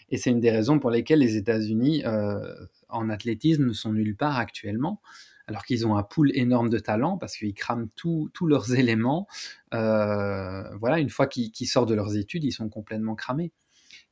Et 0.10 0.18
c'est 0.18 0.30
une 0.30 0.40
des 0.40 0.52
raisons 0.52 0.80
pour 0.80 0.92
lesquelles 0.92 1.20
les 1.20 1.38
États-Unis 1.38 2.04
euh, 2.06 2.54
en 2.90 3.10
athlétisme 3.10 3.66
ne 3.66 3.74
sont 3.74 3.94
nulle 3.94 4.16
part 4.16 4.38
actuellement. 4.38 5.02
alors 5.48 5.66
qu'ils 5.66 5.86
ont 5.88 5.98
un 5.98 6.04
pool 6.04 6.32
énorme 6.36 6.70
de 6.70 6.80
talent 6.80 7.18
parce 7.18 7.36
qu'ils 7.36 7.54
crament 7.54 7.90
tous 7.96 8.30
leurs 8.48 8.74
éléments. 8.76 9.28
Euh, 9.74 10.64
voilà, 10.78 11.00
une 11.00 11.10
fois 11.10 11.28
qu'ils 11.28 11.68
sortent 11.68 11.90
de 11.90 11.96
leurs 11.96 12.16
études, 12.16 12.44
ils 12.44 12.52
sont 12.52 12.70
complètement 12.70 13.16
cramés. 13.16 13.52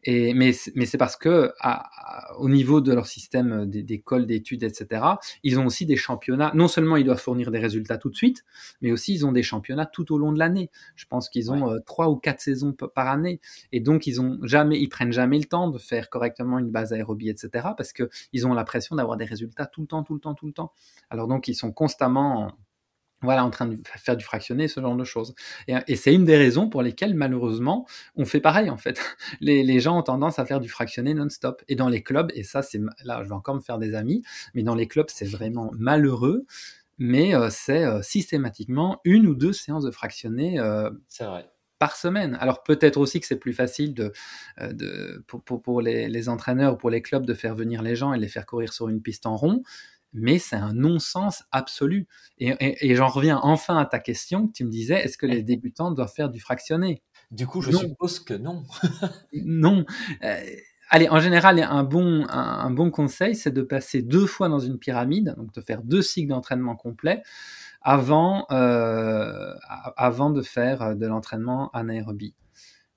Et, 0.04 0.34
mais 0.34 0.52
mais 0.76 0.86
c'est 0.86 0.98
parce 0.98 1.16
que 1.16 1.52
à, 1.60 2.36
au 2.38 2.50
niveau 2.50 2.82
de 2.82 2.94
leur 2.94 3.08
système 3.08 3.66
d'école, 3.66 4.26
d'études, 4.26 4.64
etc., 4.64 5.04
ils 5.44 5.60
ont 5.60 5.66
aussi 5.66 5.86
des 5.86 5.96
championnats. 5.96 6.52
Non 6.56 6.68
seulement 6.68 6.98
ils 6.98 7.06
doivent 7.06 7.22
fournir 7.22 7.52
des 7.52 7.60
résultats 7.60 7.98
tout 7.98 8.10
de 8.10 8.16
suite, 8.16 8.44
mais 8.82 8.92
aussi 8.92 9.14
ils 9.14 9.26
ont 9.26 9.32
des 9.32 9.44
championnats 9.44 9.86
tout 9.86 10.14
au 10.14 10.18
long 10.18 10.32
de 10.32 10.40
l'année. 10.40 10.70
Je 10.96 11.06
pense 11.06 11.30
qu'ils 11.30 11.52
ont 11.52 11.70
euh, 11.72 11.80
trois 11.86 12.10
ou 12.10 12.16
quatre 12.16 12.42
saisons 12.42 12.74
par 12.74 13.08
année, 13.08 13.40
et 13.72 13.80
donc 13.80 14.08
ils 14.08 14.22
ont 14.22 14.40
jamais, 14.44 14.80
ils 14.80 14.90
prennent 14.90 15.14
jamais 15.14 15.38
le 15.38 15.46
temps 15.46 15.70
de 15.70 15.78
faire 15.78 16.10
correctement 16.10 16.60
une 16.60 16.72
base 16.72 16.94
aérobie, 16.94 17.30
etc., 17.30 17.70
parce 17.78 17.94
que 17.94 18.10
ils 18.34 18.48
ont 18.48 18.54
l'impression 18.54 18.96
d'avoir 18.96 19.18
des 19.18 19.26
résultats 19.26 19.66
tout 19.66 19.82
le 19.82 19.88
temps, 19.88 20.04
tout 20.04 20.14
le 20.14 20.20
temps, 20.20 20.34
tout 20.34 20.48
le 20.48 20.54
temps. 20.54 20.74
Alors 21.10 21.28
donc 21.28 21.48
ils 21.48 21.56
sont 21.56 21.72
constamment 21.72 22.54
voilà, 23.22 23.46
en 23.46 23.52
train 23.52 23.68
de 23.68 23.78
faire 23.86 24.18
du 24.18 24.26
fractionné, 24.26 24.68
ce 24.68 24.82
genre 24.82 24.96
de 24.96 25.04
choses. 25.04 25.36
Et, 25.68 25.96
c'est 25.96 26.14
une 26.14 26.26
des 26.26 26.38
raisons 26.38 26.70
pour 26.70 26.82
lesquelles, 26.82 27.14
malheureusement, 27.14 27.88
on 28.16 28.26
fait 28.26 28.40
pareil, 28.40 28.70
en 28.70 28.78
fait. 28.78 29.00
Les, 29.42 29.80
gens 29.80 30.00
ont 30.00 30.04
tendance 30.04 30.40
à 30.40 30.46
faire 30.46 30.60
du 30.60 30.70
fractionné 30.70 31.14
non-stop. 31.14 31.62
Et 31.68 31.76
dans 31.76 31.88
les 31.88 32.02
clubs, 32.04 32.32
et 32.34 32.44
ça, 32.44 32.62
c'est 32.62 32.80
là, 33.04 33.22
je 33.24 33.30
vais 33.30 33.36
encore 33.36 33.56
me 33.56 33.62
faire 33.62 33.78
des 33.78 33.96
amis, 33.96 34.24
mais 34.54 34.64
dans 34.64 34.76
les 34.76 34.88
clubs, 34.88 35.08
c'est 35.10 35.28
vraiment 35.28 35.72
malheureux, 35.78 36.46
mais 36.98 37.36
euh, 37.36 37.50
c'est 37.50 37.84
euh, 37.84 38.02
systématiquement 38.02 39.02
une 39.06 39.28
ou 39.28 39.36
deux 39.36 39.54
séances 39.54 39.84
de 39.84 39.92
fractionné 39.92 40.60
euh, 40.60 40.90
par 41.80 41.96
semaine. 41.96 42.38
Alors 42.40 42.62
peut-être 42.62 42.98
aussi 42.98 43.20
que 43.20 43.26
c'est 43.26 43.40
plus 43.40 43.54
facile 43.54 43.96
de, 43.96 44.14
de 44.60 45.24
pour, 45.26 45.42
pour, 45.64 45.82
les, 45.82 46.08
les, 46.10 46.30
entraîneurs, 46.30 46.78
pour 46.78 46.92
les 46.92 47.02
clubs, 47.02 47.26
de 47.26 47.34
faire 47.34 47.56
venir 47.56 47.82
les 47.82 47.96
gens 47.96 48.14
et 48.14 48.20
les 48.20 48.28
faire 48.28 48.46
courir 48.46 48.72
sur 48.72 48.88
une 48.88 49.02
piste 49.02 49.26
en 49.26 49.36
rond 49.36 49.64
mais 50.14 50.40
c'est 50.40 50.56
un 50.56 50.74
non-sens 50.74 51.44
absolu. 51.52 52.08
Et, 52.38 52.96
j'en 52.96 53.08
reviens 53.08 53.40
enfin 53.44 53.78
à 53.78 53.86
ta 53.86 54.00
question, 54.00 54.48
tu 54.48 54.66
me 54.66 54.70
disais, 54.70 54.96
est-ce 54.96 55.18
que 55.18 55.26
les 55.26 55.44
débutants 55.44 55.92
doivent 55.92 56.14
faire 56.14 56.30
du 56.30 56.40
fractionné? 56.40 57.02
Du 57.32 57.48
coup, 57.48 57.62
je 57.62 57.72
suppose 57.72 58.20
que 58.20 58.34
non. 58.34 58.64
non. 59.34 59.86
Euh, 60.24 60.38
allez, 60.90 61.08
en 61.10 61.20
général, 61.20 61.60
un 61.60 61.84
bon, 61.84 62.26
un, 62.28 62.72
bon 62.72 62.92
conseil, 62.92 63.36
c'est 63.36 63.52
de 63.52 63.62
passer 63.62 64.02
deux 64.02 64.26
fois 64.26 64.50
dans 64.50 64.60
une 64.60 64.78
pyramide, 64.78 65.34
donc 65.38 65.54
de 65.54 65.62
faire 65.62 65.82
deux 65.82 66.02
cycles 66.02 66.30
d'entraînement 66.30 66.76
complet 66.76 67.24
avant, 67.82 68.46
euh, 68.52 69.54
avant 69.98 70.30
de 70.30 70.42
faire 70.42 70.96
de 70.96 71.08
l'entraînement 71.08 71.72
anaérobie. 71.72 72.36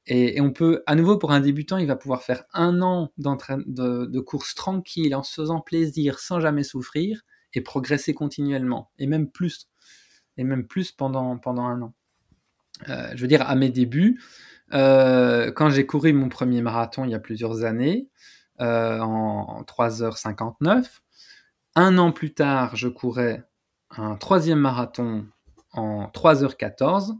Et, 0.07 0.41
on 0.41 0.53
peut, 0.53 0.83
à 0.87 0.95
nouveau, 0.95 1.17
pour 1.17 1.33
un 1.33 1.41
débutant, 1.41 1.79
il 1.79 1.87
va 1.87 1.97
pouvoir 1.97 2.23
faire 2.23 2.45
un 2.53 2.83
an 2.83 3.11
de, 3.17 4.07
de 4.07 4.21
course 4.21 4.55
tranquille, 4.55 5.15
en 5.15 5.23
se 5.23 5.35
faisant 5.35 5.61
plaisir, 5.61 6.19
sans 6.19 6.41
jamais 6.41 6.63
souffrir, 6.63 7.23
et 7.55 7.61
progresser 7.61 8.15
continuellement, 8.15 8.91
et 8.99 9.07
même 9.07 9.31
plus, 9.31 9.69
et 10.37 10.45
même 10.45 10.67
plus 10.67 10.93
pendant, 10.93 11.39
pendant 11.39 11.65
un 11.65 11.83
an. 11.83 11.95
Euh, 12.89 13.13
je 13.15 13.21
veux 13.21 13.29
dire, 13.29 13.49
à 13.49 13.55
mes 13.55 13.71
débuts, 13.71 14.21
euh, 14.73 15.53
quand 15.53 15.71
j'ai 15.71 15.87
couru 15.87 16.13
mon 16.13 16.29
premier 16.29 16.61
marathon 16.61 17.05
il 17.05 17.11
y 17.11 17.15
a 17.15 17.21
plusieurs 17.21 17.65
années, 17.65 18.09
euh, 18.61 18.99
en 19.01 19.63
3h59, 19.63 21.01
un 21.77 21.99
an 21.99 22.13
plus 22.13 22.35
tard, 22.35 22.77
je 22.77 22.89
courais 22.89 23.45
un 23.91 24.17
troisième 24.17 24.61
marathon 24.61 25.27
en 25.73 26.07
3h14. 26.07 27.17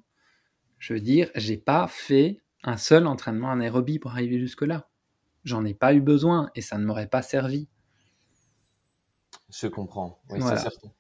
Je 0.79 0.95
veux 0.95 1.01
dire, 1.01 1.31
j'ai 1.35 1.57
pas 1.57 1.87
fait 1.89 2.41
un 2.65 2.77
seul 2.77 3.07
entraînement 3.07 3.51
anaérobie 3.51 3.99
pour 3.99 4.13
arriver 4.13 4.41
jusque-là. 4.41 4.89
J'en 5.45 5.65
ai 5.65 5.75
pas 5.75 5.95
eu 5.95 6.01
besoin 6.01 6.51
et 6.55 6.63
ça 6.63 6.79
ne 6.79 6.85
m'aurait 6.85 7.09
pas 7.09 7.23
servi. 7.23 7.69
Je 9.51 9.69
comprends, 9.69 10.21
oui, 10.31 10.41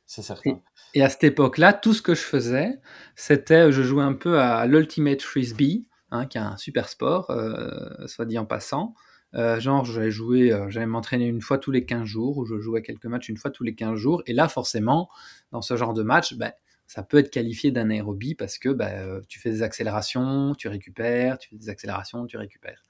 c'est 0.06 0.22
certain. 0.22 0.60
Et, 0.94 1.02
à 1.02 1.08
cette 1.08 1.24
époque-là, 1.24 1.72
tout 1.72 1.92
ce 1.92 2.02
que 2.02 2.14
je 2.14 2.20
faisais, 2.20 2.80
c'était, 3.16 3.72
je 3.72 3.82
jouais 3.82 4.04
un 4.04 4.12
peu 4.12 4.38
à 4.38 4.64
l'Ultimate 4.66 5.22
Frisbee, 5.22 5.88
hein, 6.12 6.26
qui 6.26 6.38
est 6.38 6.42
un 6.42 6.56
super 6.56 6.88
sport, 6.88 7.30
euh, 7.30 8.06
soit 8.06 8.26
dit 8.26 8.38
en 8.38 8.44
passant. 8.44 8.94
Euh, 9.34 9.58
genre, 9.58 9.84
j'allais 9.84 10.12
jouer, 10.12 10.52
euh, 10.52 10.70
j'allais 10.70 10.86
m'entraîner 10.86 11.26
une 11.26 11.40
fois 11.40 11.58
tous 11.58 11.72
les 11.72 11.84
15 11.84 12.04
jours, 12.04 12.38
ou 12.38 12.44
je 12.44 12.60
jouais 12.60 12.82
quelques 12.82 13.06
matchs 13.06 13.28
une 13.28 13.38
fois 13.38 13.50
tous 13.50 13.64
les 13.64 13.74
15 13.74 13.96
jours. 13.96 14.22
Et 14.26 14.32
là, 14.32 14.46
forcément, 14.46 15.08
dans 15.50 15.62
ce 15.62 15.76
genre 15.76 15.94
de 15.94 16.04
match, 16.04 16.34
ben, 16.34 16.52
ça 16.86 17.02
peut 17.02 17.18
être 17.18 17.30
qualifié 17.30 17.70
d'anaérobie 17.70 18.34
parce 18.34 18.58
que 18.58 18.68
bah, 18.68 18.90
euh, 18.90 19.20
tu 19.28 19.38
fais 19.38 19.50
des 19.50 19.62
accélérations, 19.62 20.54
tu 20.54 20.68
récupères, 20.68 21.38
tu 21.38 21.50
fais 21.50 21.56
des 21.56 21.68
accélérations, 21.68 22.26
tu 22.26 22.36
récupères. 22.36 22.82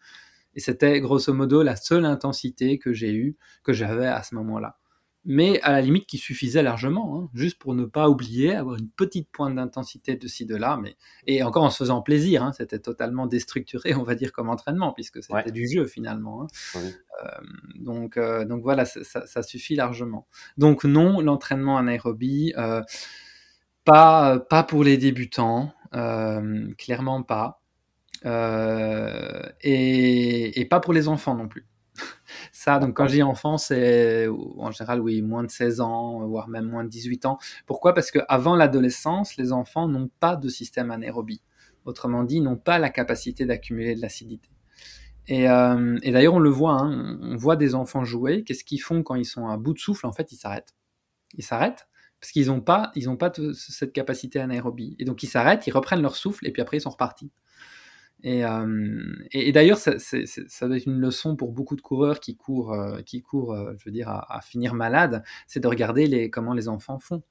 Et 0.55 0.61
c'était 0.61 1.01
grosso 1.01 1.33
modo 1.33 1.63
la 1.63 1.77
seule 1.77 2.05
intensité 2.05 2.79
que 2.79 2.93
j'ai 2.93 3.13
eue, 3.13 3.37
que 3.63 3.73
j'avais 3.73 4.07
à 4.07 4.23
ce 4.23 4.35
moment-là. 4.37 4.79
Mais 5.27 5.59
à 5.63 5.73
la 5.73 5.81
limite 5.81 6.07
qui 6.07 6.19
suffisait 6.19 6.63
largement, 6.63 7.19
hein, 7.19 7.31
juste 7.33 7.59
pour 7.59 7.75
ne 7.75 7.87
pas 7.87 8.11
oublier, 8.11 8.55
avoir 8.55 8.77
une 8.77 8.91
petite 8.91 9.31
pointe 9.31 9.55
d'intensité 9.55 10.17
de 10.17 10.29
ci, 10.29 10.45
de 10.45 10.55
là, 10.55 10.79
mais... 10.81 10.97
et 11.27 11.43
encore 11.43 11.63
en 11.63 11.71
se 11.71 11.79
faisant 11.79 12.03
plaisir, 12.03 12.43
hein, 12.43 12.53
c'était 12.53 12.79
totalement 12.79 13.27
déstructuré, 13.27 13.95
on 13.95 14.03
va 14.03 14.17
dire, 14.17 14.33
comme 14.33 14.51
entraînement, 14.51 14.93
puisque 14.93 15.23
c'était 15.23 15.51
du 15.51 15.67
jeu 15.67 15.87
finalement. 15.87 16.43
Hein. 16.43 16.47
Euh, 16.77 17.29
donc, 17.77 18.19
euh, 18.19 18.45
donc 18.45 18.63
voilà, 18.63 18.85
ça, 18.85 19.25
ça, 19.27 19.43
suffit 19.43 19.77
largement. 19.77 20.27
Donc 20.59 20.85
non, 20.85 21.23
l'entraînement 21.23 21.79
anaérobie, 21.79 22.53
pas, 23.85 24.41
pas 24.41 24.63
pour 24.63 24.85
les 24.85 24.97
débutants, 24.97 25.73
euh, 25.95 26.73
clairement 26.79 27.23
pas. 27.23 27.61
Euh, 28.25 29.43
et, 29.61 30.59
et, 30.61 30.65
pas 30.65 30.81
pour 30.81 30.95
les 30.95 31.09
enfants 31.09 31.35
non 31.35 31.47
plus. 31.47 31.67
Ça, 32.53 32.79
donc 32.79 32.97
quand 32.97 33.07
je 33.07 33.15
dis 33.15 33.23
enfant, 33.23 33.59
c'est 33.59 34.27
en 34.59 34.71
général, 34.71 35.01
oui, 35.01 35.21
moins 35.21 35.45
de 35.45 35.51
16 35.51 35.81
ans, 35.81 36.27
voire 36.27 36.49
même 36.49 36.65
moins 36.65 36.85
de 36.85 36.89
18 36.89 37.27
ans. 37.27 37.39
Pourquoi? 37.67 37.93
Parce 37.93 38.11
qu'avant 38.11 38.57
l'adolescence, 38.57 39.37
les 39.37 39.53
enfants 39.53 39.89
n'ont 39.89 40.11
pas 40.21 40.37
de 40.37 40.49
système 40.49 40.91
anaérobie. 40.91 41.43
Autrement 41.85 42.25
dit, 42.25 42.41
n'ont 42.41 42.57
pas 42.57 42.79
la 42.79 42.89
capacité 42.89 43.45
d'accumuler 43.45 43.95
de 43.95 44.01
l'acidité. 44.01 44.49
Et, 45.27 45.49
euh, 45.51 45.99
et 46.03 46.13
d'ailleurs, 46.13 46.35
on 46.35 46.39
le 46.39 46.51
voit, 46.51 46.73
hein, 46.81 47.19
on 47.23 47.37
voit 47.37 47.57
des 47.57 47.75
enfants 47.75 48.05
jouer. 48.05 48.43
Qu'est-ce 48.43 48.65
qu'ils 48.65 48.81
font 48.81 49.03
quand 49.03 49.17
ils 49.17 49.27
sont 49.27 49.49
à 49.49 49.59
bout 49.59 49.75
de 49.75 49.79
souffle? 49.79 50.07
En 50.07 50.13
fait, 50.13 50.33
ils 50.33 50.37
s'arrêtent. 50.37 50.75
Ils 51.37 51.45
s'arrêtent 51.45 51.87
parce 52.25 52.33
qu'ils 52.33 52.47
n'ont 52.47 52.63
pas, 52.63 52.91
cette 53.53 53.93
capacité 53.93 54.41
anaérobie. 54.41 54.97
Et 54.99 55.05
donc 55.05 55.23
ils 55.23 55.27
s'arrêtent, 55.27 55.67
ils 55.67 55.73
reprennent 55.73 56.01
leur 56.01 56.17
souffle 56.17 56.49
et 56.49 56.53
puis 56.53 56.63
après 56.63 56.79
ils 56.79 56.81
sont 56.81 56.89
repartis. 56.89 57.31
Et, 58.23 58.47
euh, 58.47 59.53
d'ailleurs, 59.53 59.77
ça, 59.77 59.93
doit 60.67 60.77
être 60.79 60.87
une 60.87 61.01
leçon 61.01 61.37
pour 61.37 61.53
beaucoup 61.53 61.77
de 61.77 61.83
coureurs 61.83 62.21
qui 62.21 62.35
courent, 62.35 62.73
euh, 62.73 62.97
euh, 62.97 63.75
je 63.77 63.91
veux 63.91 64.03
à, 64.07 64.41
finir 64.43 64.73
malade, 64.73 65.23
c'est 65.47 65.61
de 65.61 65.69
regarder 65.69 66.31
comment 66.31 66.55
les 66.55 66.69
enfants 66.69 66.99
font. 66.99 67.23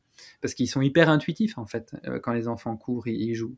Parce 0.41 0.53
qu'ils 0.53 0.69
sont 0.69 0.83
hyper 0.83 1.09
intuitifs, 1.09 1.57
en 1.57 1.65
fait, 1.65 1.95
quand 2.21 2.33
les 2.33 2.47
enfants 2.47 2.77
courent 2.77 3.07
ils 3.07 3.33
jouent. 3.33 3.57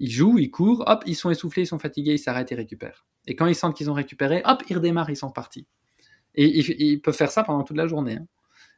Ils 0.00 0.10
jouent, 0.10 0.36
ils 0.36 0.50
courent, 0.50 0.84
hop, 0.86 1.02
ils 1.06 1.14
sont 1.14 1.30
essoufflés, 1.30 1.62
ils 1.62 1.66
sont 1.66 1.78
fatigués, 1.78 2.12
ils 2.12 2.18
s'arrêtent 2.18 2.52
et 2.52 2.56
récupèrent. 2.56 3.06
Et 3.26 3.36
quand 3.36 3.46
ils 3.46 3.54
sentent 3.54 3.74
qu'ils 3.74 3.90
ont 3.90 3.94
récupéré, 3.94 4.42
hop, 4.44 4.62
ils 4.68 4.76
redémarrent, 4.76 5.08
ils 5.08 5.16
sont 5.16 5.30
partis. 5.30 5.66
Et 6.34 6.58
ils, 6.58 7.00
peuvent 7.00 7.16
faire 7.16 7.30
ça 7.30 7.42
pendant 7.42 7.62
toute 7.62 7.78
la 7.78 7.86
journée. 7.86 8.16
Hein. 8.16 8.26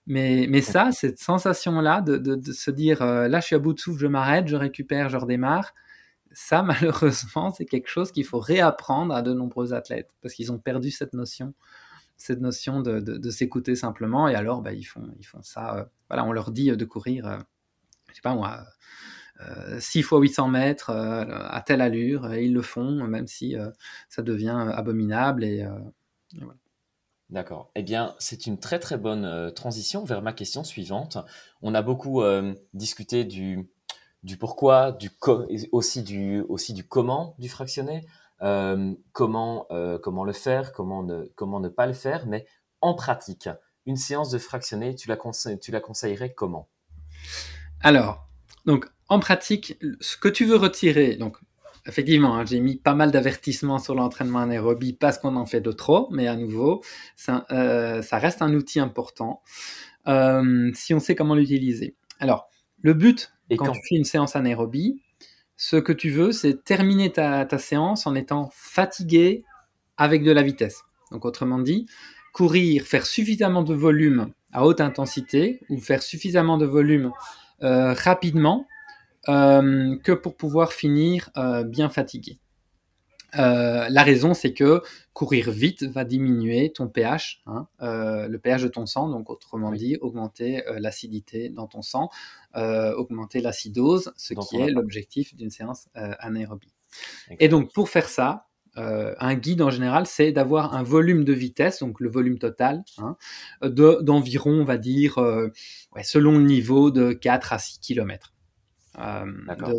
Mais, 0.06 0.46
mais 0.48 0.60
ça, 0.60 0.92
cette 0.92 1.18
sensation-là 1.18 2.00
de, 2.00 2.16
de, 2.16 2.52
se 2.52 2.70
dire 2.70 3.02
euh, 3.02 3.26
là, 3.26 3.40
je 3.40 3.46
suis 3.46 3.56
à 3.56 3.58
bout 3.58 3.72
de 3.72 3.80
souffle, 3.80 3.98
je 3.98 4.06
m'arrête, 4.06 4.46
je 4.46 4.54
récupère, 4.54 5.08
je 5.08 5.16
redémarre, 5.16 5.74
ça, 6.32 6.62
malheureusement, 6.62 7.52
c'est 7.52 7.66
quelque 7.66 7.88
chose 7.88 8.12
qu'il 8.12 8.24
faut 8.24 8.38
réapprendre 8.38 9.14
à 9.14 9.22
de 9.22 9.32
nombreux 9.32 9.72
athlètes 9.72 10.10
parce 10.22 10.34
qu'ils 10.34 10.52
ont 10.52 10.58
perdu 10.58 10.90
cette 10.92 11.12
notion, 11.12 11.54
cette 12.16 12.40
notion 12.40 12.80
de, 12.82 13.00
de 13.00 13.30
s'écouter 13.30 13.74
simplement. 13.74 14.28
Et 14.28 14.36
alors, 14.36 14.62
bah, 14.62 14.72
ils, 14.72 14.84
font, 14.84 15.08
ils 15.18 15.26
font 15.26 15.42
ça. 15.42 15.76
Euh, 15.76 15.84
voilà, 16.08 16.24
on 16.24 16.32
leur 16.32 16.52
dit 16.52 16.70
de 16.70 16.84
courir, 16.84 17.26
euh, 17.26 17.38
je 18.10 18.14
sais 18.16 18.22
pas 18.22 18.34
moi. 18.34 18.64
6 19.78 20.02
fois 20.02 20.18
800 20.18 20.48
mètres 20.48 20.90
à 20.90 21.60
telle 21.60 21.82
allure, 21.82 22.32
et 22.32 22.46
ils 22.46 22.54
le 22.54 22.62
font, 22.62 23.06
même 23.06 23.26
si 23.26 23.54
ça 24.08 24.22
devient 24.22 24.70
abominable. 24.72 25.44
Et, 25.44 25.58
et 25.58 26.40
voilà. 26.40 26.56
D'accord. 27.28 27.70
Eh 27.74 27.82
bien, 27.82 28.14
c'est 28.18 28.46
une 28.46 28.58
très 28.58 28.78
très 28.78 28.96
bonne 28.96 29.24
euh, 29.24 29.50
transition 29.50 30.04
vers 30.04 30.22
ma 30.22 30.32
question 30.32 30.62
suivante. 30.62 31.18
On 31.60 31.74
a 31.74 31.82
beaucoup 31.82 32.22
euh, 32.22 32.54
discuté 32.72 33.24
du, 33.24 33.68
pourquoi, 34.38 34.92
du 34.92 35.10
aussi 35.72 36.02
du 36.04 36.42
aussi 36.42 36.72
du 36.72 36.86
comment 36.86 37.34
du 37.38 37.48
fractionné, 37.48 38.06
euh, 38.42 38.94
comment 39.12 39.66
comment 40.02 40.24
le 40.24 40.32
faire, 40.32 40.72
comment 40.72 41.02
ne 41.02 41.24
comment 41.34 41.58
ne 41.58 41.68
pas 41.68 41.86
le 41.86 41.94
faire, 41.94 42.26
mais 42.26 42.46
en 42.80 42.94
pratique, 42.94 43.48
une 43.86 43.96
séance 43.96 44.30
de 44.30 44.38
fractionné, 44.38 44.94
tu 44.94 45.08
la 45.08 45.18
tu 45.60 45.72
la 45.72 45.80
conseillerais 45.80 46.32
comment? 46.32 46.68
Alors, 47.80 48.28
donc 48.66 48.88
en 49.08 49.18
pratique, 49.18 49.78
ce 50.00 50.16
que 50.16 50.28
tu 50.28 50.44
veux 50.44 50.56
retirer, 50.56 51.16
donc 51.16 51.38
effectivement, 51.86 52.36
hein, 52.36 52.44
j'ai 52.44 52.60
mis 52.60 52.76
pas 52.76 52.94
mal 52.94 53.10
d'avertissements 53.10 53.78
sur 53.78 53.94
l'entraînement 53.94 54.40
anaérobie 54.40 54.92
parce 54.92 55.18
qu'on 55.18 55.36
en 55.36 55.46
fait 55.46 55.60
de 55.60 55.72
trop, 55.72 56.08
mais 56.10 56.26
à 56.26 56.36
nouveau, 56.36 56.82
ça, 57.16 57.46
euh, 57.50 58.02
reste 58.12 58.42
un 58.42 58.52
outil 58.54 58.80
important 58.80 59.42
euh, 60.08 60.70
si 60.74 60.94
on 60.94 61.00
sait 61.00 61.14
comment 61.14 61.34
l'utiliser. 61.34 61.96
Alors, 62.20 62.48
le 62.82 62.94
but, 62.94 63.32
quand, 63.56 63.72
tu 63.72 63.80
fais 63.88 63.96
une 63.96 64.04
séance 64.04 64.36
anaérobie, 64.36 65.00
ce 65.56 65.76
que 65.76 65.92
tu 65.92 66.10
veux, 66.10 66.32
c'est 66.32 66.64
terminer 66.64 67.12
ta, 67.12 67.58
séance 67.58 68.06
en 68.06 68.14
étant 68.14 68.50
fatigué 68.52 69.44
avec 69.96 70.22
de 70.22 70.32
la 70.32 70.42
vitesse. 70.42 70.82
Donc, 71.10 71.24
autrement 71.24 71.58
dit, 71.58 71.86
courir, 72.32 72.84
faire 72.84 73.06
suffisamment 73.06 73.62
de 73.62 73.74
volume 73.74 74.32
à 74.52 74.64
haute 74.66 74.80
intensité 74.80 75.60
ou 75.70 75.78
faire 75.78 76.02
suffisamment 76.02 76.58
de 76.58 76.66
volume 76.66 77.12
rapidement 77.60 78.66
que 79.26 80.12
pour 80.12 80.36
pouvoir 80.36 80.72
finir 80.72 81.30
bien 81.66 81.88
fatigué. 81.88 82.38
Euh, 83.38 83.86
la 83.90 84.02
raison, 84.02 84.34
c'est 84.34 84.52
que 84.52 84.82
courir 85.12 85.50
vite 85.50 85.82
va 85.84 86.04
diminuer 86.04 86.72
ton 86.72 86.88
pH, 86.88 87.42
hein, 87.46 87.68
euh, 87.82 88.28
le 88.28 88.38
pH 88.38 88.62
de 88.62 88.68
ton 88.68 88.86
sang, 88.86 89.08
donc 89.08 89.30
autrement 89.30 89.72
dit, 89.72 89.96
augmenter 90.00 90.66
euh, 90.66 90.78
l'acidité 90.78 91.48
dans 91.48 91.66
ton 91.66 91.82
sang, 91.82 92.10
augmenter 92.54 93.40
l'acidose, 93.40 94.12
ce 94.16 94.32
qui 94.32 94.56
est 94.56 94.70
l'objectif 94.70 95.34
d'une 95.34 95.50
séance 95.50 95.88
anaérobie. 95.94 96.72
Et 97.38 97.48
donc, 97.48 97.70
pour 97.74 97.90
faire 97.90 98.08
ça, 98.08 98.46
un 98.76 99.34
guide 99.34 99.60
en 99.60 99.68
général, 99.68 100.06
c'est 100.06 100.32
d'avoir 100.32 100.74
un 100.74 100.82
volume 100.82 101.24
de 101.24 101.34
vitesse, 101.34 101.80
donc 101.80 102.00
le 102.00 102.08
volume 102.08 102.38
total, 102.38 102.82
hein, 102.96 103.18
d'environ, 103.60 104.52
on 104.52 104.64
va 104.64 104.78
dire, 104.78 105.16
selon 106.02 106.38
le 106.38 106.44
niveau, 106.44 106.90
de 106.90 107.12
4 107.12 107.52
à 107.52 107.58
6 107.58 107.78
km. 107.80 108.32
Euh, 108.98 109.24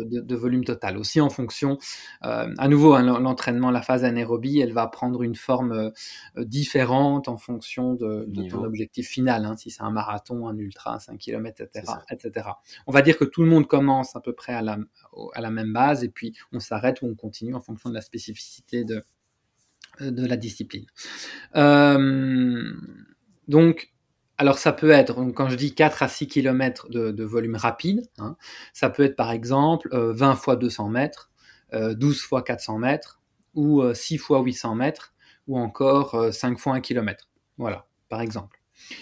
de, 0.04 0.36
volume 0.36 0.64
total. 0.64 0.96
Aussi 0.96 1.20
en 1.20 1.28
fonction, 1.28 1.78
euh, 2.24 2.54
à 2.56 2.68
nouveau, 2.68 2.94
hein, 2.94 3.02
l'entraînement, 3.02 3.70
la 3.70 3.82
phase 3.82 4.04
anaérobie, 4.04 4.60
elle 4.60 4.72
va 4.72 4.86
prendre 4.86 5.22
une 5.24 5.34
forme 5.34 5.72
euh, 5.72 6.44
différente 6.44 7.28
en 7.28 7.36
fonction 7.36 7.94
de, 7.94 8.28
ton 8.48 8.62
objectif 8.62 9.08
final. 9.08 9.44
Hein, 9.44 9.56
si 9.56 9.70
c'est 9.70 9.82
un 9.82 9.90
marathon, 9.90 10.46
un 10.46 10.56
ultra, 10.56 11.00
5 11.00 11.18
km, 11.18 11.62
etc., 11.62 11.92
etc. 12.10 12.50
On 12.86 12.92
va 12.92 13.02
dire 13.02 13.18
que 13.18 13.24
tout 13.24 13.42
le 13.42 13.48
monde 13.48 13.66
commence 13.66 14.14
à 14.14 14.20
peu 14.20 14.32
près 14.32 14.54
à 14.54 14.62
la, 14.62 14.78
à 15.34 15.40
la 15.40 15.50
même 15.50 15.72
base 15.72 16.04
et 16.04 16.08
puis 16.08 16.34
on 16.52 16.60
s'arrête 16.60 17.02
ou 17.02 17.06
on 17.06 17.14
continue 17.14 17.54
en 17.54 17.60
fonction 17.60 17.90
de 17.90 17.94
la 17.94 18.02
spécificité 18.02 18.84
de, 18.84 19.02
de 20.00 20.26
la 20.26 20.36
discipline. 20.36 20.86
donc, 23.48 23.92
alors 24.38 24.58
ça 24.58 24.72
peut 24.72 24.90
être, 24.90 25.14
quand 25.32 25.48
je 25.48 25.56
dis 25.56 25.74
4 25.74 26.04
à 26.04 26.08
6 26.08 26.28
km 26.28 26.88
de, 26.88 27.24
volume 27.24 27.56
rapide, 27.56 28.08
hein, 28.18 28.36
ça 28.72 28.88
peut 28.88 29.02
être 29.02 29.16
par 29.16 29.32
exemple 29.32 29.88
20 29.92 30.30
euh, 30.30 30.34
fois 30.36 30.56
200 30.56 30.88
mètres, 30.88 31.30
12 31.72 31.74
euh, 31.74 32.20
fois 32.20 32.42
400 32.42 32.78
mètres, 32.78 33.20
ou 33.54 33.82
6 33.92 34.14
euh, 34.14 34.18
fois 34.18 34.40
800 34.40 34.76
mètres, 34.76 35.12
ou 35.48 35.58
encore 35.58 36.32
5 36.32 36.56
fois 36.58 36.74
1 36.74 36.80
km. 36.80 37.28
Voilà, 37.58 37.86
par 38.08 38.20
exemple. 38.20 38.60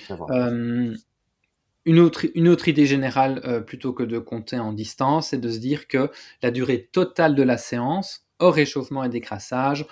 une, 0.08 2.00
autre, 2.00 2.24
une 2.34 2.48
autre 2.48 2.68
idée 2.68 2.86
générale, 2.86 3.62
plutôt 3.66 3.92
que 3.92 4.02
de 4.02 4.18
compter 4.18 4.58
en 4.58 4.72
distance, 4.72 5.28
c'est 5.30 5.38
de 5.38 5.50
se 5.50 5.58
dire 5.58 5.86
que 5.86 6.10
la 6.42 6.50
durée 6.50 6.88
totale 6.90 7.34
de 7.34 7.42
la 7.42 7.58
séance, 7.58 8.26
hors 8.38 8.54
réchauffement 8.54 9.04
et 9.04 9.10
décrassage, 9.10 9.86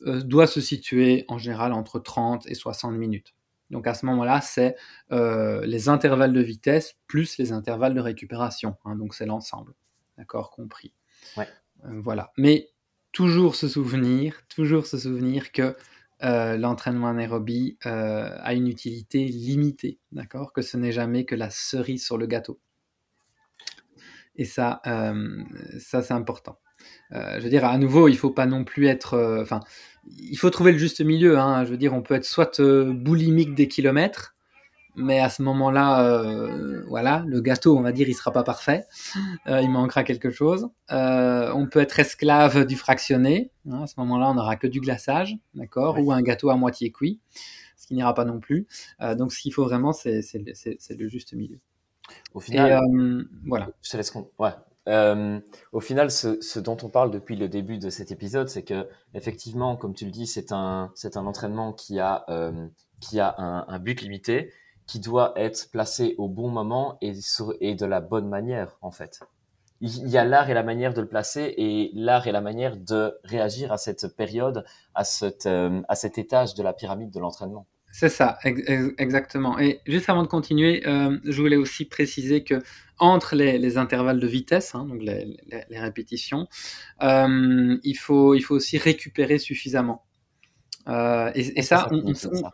doit 0.00 0.46
se 0.46 0.62
situer 0.62 1.26
en 1.28 1.36
général 1.36 1.74
entre 1.74 1.98
30 1.98 2.46
et 2.48 2.54
60 2.54 2.94
minutes. 2.94 3.34
Donc 3.70 3.86
à 3.86 3.94
ce 3.94 4.06
moment-là, 4.06 4.40
c'est 4.40 4.76
euh, 5.12 5.64
les 5.66 5.88
intervalles 5.88 6.32
de 6.32 6.40
vitesse 6.40 6.96
plus 7.06 7.38
les 7.38 7.52
intervalles 7.52 7.94
de 7.94 8.00
récupération. 8.00 8.76
Hein, 8.84 8.96
donc 8.96 9.14
c'est 9.14 9.26
l'ensemble. 9.26 9.74
D'accord, 10.16 10.50
compris. 10.50 10.92
Euh, 11.38 11.42
voilà. 12.00 12.32
Mais 12.36 12.70
toujours 13.12 13.56
se 13.56 13.68
souvenir, 13.68 14.42
toujours 14.48 14.86
se 14.86 14.98
souvenir 14.98 15.52
que 15.52 15.76
euh, 16.22 16.56
l'entraînement 16.56 17.08
anaérobie 17.08 17.76
a 17.82 18.54
une 18.54 18.68
utilité 18.68 19.24
limitée. 19.24 19.98
D'accord, 20.12 20.52
que 20.52 20.62
ce 20.62 20.76
n'est 20.76 20.92
jamais 20.92 21.24
que 21.24 21.34
la 21.34 21.50
cerise 21.50 22.04
sur 22.04 22.18
le 22.18 22.26
gâteau. 22.26 22.60
Et 24.36 24.44
ça, 24.44 24.82
ça 25.78 26.02
c'est 26.02 26.12
important. 26.12 26.58
je 27.10 27.40
veux 27.40 27.48
dire, 27.48 27.64
à 27.64 27.78
nouveau, 27.78 28.08
il 28.08 28.18
faut 28.18 28.30
pas 28.30 28.44
non 28.44 28.64
plus 28.64 28.86
être, 28.86 29.40
enfin 29.42 29.60
il 30.18 30.36
faut 30.38 30.50
trouver 30.50 30.72
le 30.72 30.78
juste 30.78 31.00
milieu. 31.00 31.38
Hein. 31.38 31.64
Je 31.64 31.70
veux 31.70 31.76
dire, 31.76 31.94
on 31.94 32.02
peut 32.02 32.14
être 32.14 32.24
soit 32.24 32.60
euh, 32.60 32.92
boulimique 32.92 33.54
des 33.54 33.68
kilomètres, 33.68 34.34
mais 34.94 35.20
à 35.20 35.28
ce 35.28 35.42
moment-là, 35.42 36.06
euh, 36.06 36.84
voilà, 36.88 37.24
le 37.26 37.40
gâteau, 37.40 37.76
on 37.76 37.82
va 37.82 37.92
dire, 37.92 38.08
il 38.08 38.14
sera 38.14 38.32
pas 38.32 38.42
parfait. 38.42 38.86
Euh, 39.46 39.60
il 39.60 39.70
manquera 39.70 40.04
quelque 40.04 40.30
chose. 40.30 40.68
on 40.90 41.68
peut 41.70 41.80
être 41.80 41.98
esclave 42.00 42.66
du 42.66 42.76
fractionné. 42.76 43.50
Hein. 43.70 43.82
À 43.82 43.86
ce 43.86 43.94
moment-là, 43.98 44.30
on 44.30 44.34
n'aura 44.34 44.56
que 44.56 44.66
du 44.66 44.80
glaçage, 44.80 45.36
d'accord, 45.54 45.98
ou 46.02 46.12
un 46.12 46.22
gâteau 46.22 46.50
à 46.50 46.56
moitié 46.56 46.90
cuit, 46.90 47.20
ce 47.76 47.86
qui 47.86 47.94
n'ira 47.94 48.14
pas 48.14 48.24
non 48.24 48.40
plus. 48.40 48.66
donc, 49.16 49.32
ce 49.32 49.40
qu'il 49.40 49.52
faut 49.52 49.64
vraiment, 49.64 49.92
c'est 49.92 50.22
le 50.34 51.08
juste 51.08 51.34
milieu. 51.34 51.58
Au 52.34 52.40
final, 52.40 53.26
voilà. 53.46 53.70
Je 53.82 53.90
te 53.90 53.96
laisse. 53.96 54.12
Ouais. 54.38 54.50
Euh, 54.88 55.40
au 55.72 55.80
final, 55.80 56.10
ce, 56.10 56.40
ce, 56.40 56.60
dont 56.60 56.76
on 56.82 56.88
parle 56.88 57.10
depuis 57.10 57.36
le 57.36 57.48
début 57.48 57.78
de 57.78 57.90
cet 57.90 58.12
épisode, 58.12 58.48
c'est 58.48 58.62
que 58.62 58.88
effectivement, 59.14 59.76
comme 59.76 59.94
tu 59.94 60.04
le 60.04 60.10
dis, 60.10 60.26
c'est 60.26 60.52
un 60.52 60.92
c'est 60.94 61.16
un 61.16 61.26
entraînement 61.26 61.72
qui 61.72 61.98
a 61.98 62.24
euh, 62.28 62.68
qui 63.00 63.18
a 63.20 63.34
un, 63.38 63.78
but 63.78 64.00
limité, 64.00 64.52
qui 64.86 65.00
doit 65.00 65.32
être 65.36 65.70
placé 65.70 66.14
au 66.18 66.28
bon 66.28 66.48
moment 66.48 66.98
et 67.00 67.14
et 67.60 67.74
de 67.74 67.86
la 67.86 68.00
bonne 68.00 68.28
manière 68.28 68.78
en 68.80 68.92
fait. 68.92 69.20
Il 69.80 70.08
y 70.08 70.16
a 70.16 70.24
l'art 70.24 70.48
et 70.48 70.54
la 70.54 70.62
manière 70.62 70.94
de 70.94 71.02
le 71.02 71.08
placer 71.08 71.52
et 71.58 71.90
l'art 71.94 72.26
et 72.26 72.32
la 72.32 72.40
manière 72.40 72.78
de 72.78 73.18
réagir 73.24 73.72
à 73.72 73.76
cette 73.76 74.16
période, 74.16 74.64
à 74.94 75.04
cette 75.04 75.46
euh, 75.46 75.82
à 75.88 75.96
cet 75.96 76.16
étage 76.18 76.54
de 76.54 76.62
la 76.62 76.72
pyramide 76.72 77.10
de 77.10 77.20
l'entraînement. 77.20 77.66
C'est 77.98 78.10
ça, 78.10 78.38
exactement. 78.44 79.58
Et 79.58 79.80
juste 79.86 80.10
avant 80.10 80.22
de 80.22 80.28
continuer, 80.28 80.86
euh, 80.86 81.16
je 81.24 81.40
voulais 81.40 81.56
aussi 81.56 81.86
préciser 81.86 82.44
que 82.44 82.62
entre 82.98 83.34
les, 83.34 83.78
intervalles 83.78 84.20
de 84.20 84.26
vitesse, 84.26 84.74
hein, 84.74 84.84
donc 84.84 85.00
les, 85.00 85.38
répétitions, 85.70 86.46
euh, 87.02 87.78
il, 87.82 87.94
faut, 87.94 88.34
il 88.34 88.42
faut 88.42 88.54
aussi 88.54 88.76
récupérer 88.76 89.38
suffisamment. 89.38 90.04
Euh, 90.88 91.30
et, 91.34 91.62
ça, 91.62 91.88
on 91.90 92.02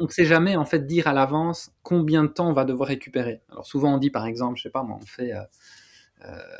ne 0.05 0.09
sait 0.11 0.26
jamais 0.26 0.55
en 0.55 0.64
fait 0.64 0.87
dire 0.87 1.09
à 1.09 1.12
l'avance 1.12 1.72
combien 1.83 2.22
de 2.22 2.28
temps 2.28 2.48
on 2.48 2.52
va 2.52 2.64
devoir 2.64 2.88
récupérer. 2.88 3.40
Alors 3.50 3.66
souvent 3.66 3.94
on 3.94 3.98
dit 3.98 4.11
par 4.11 4.26
exemple, 4.26 4.59
je 4.59 4.62
sais 4.62 4.70
pas 4.70 4.85
moi, 4.85 5.00
on 5.02 5.07
fait 5.07 5.33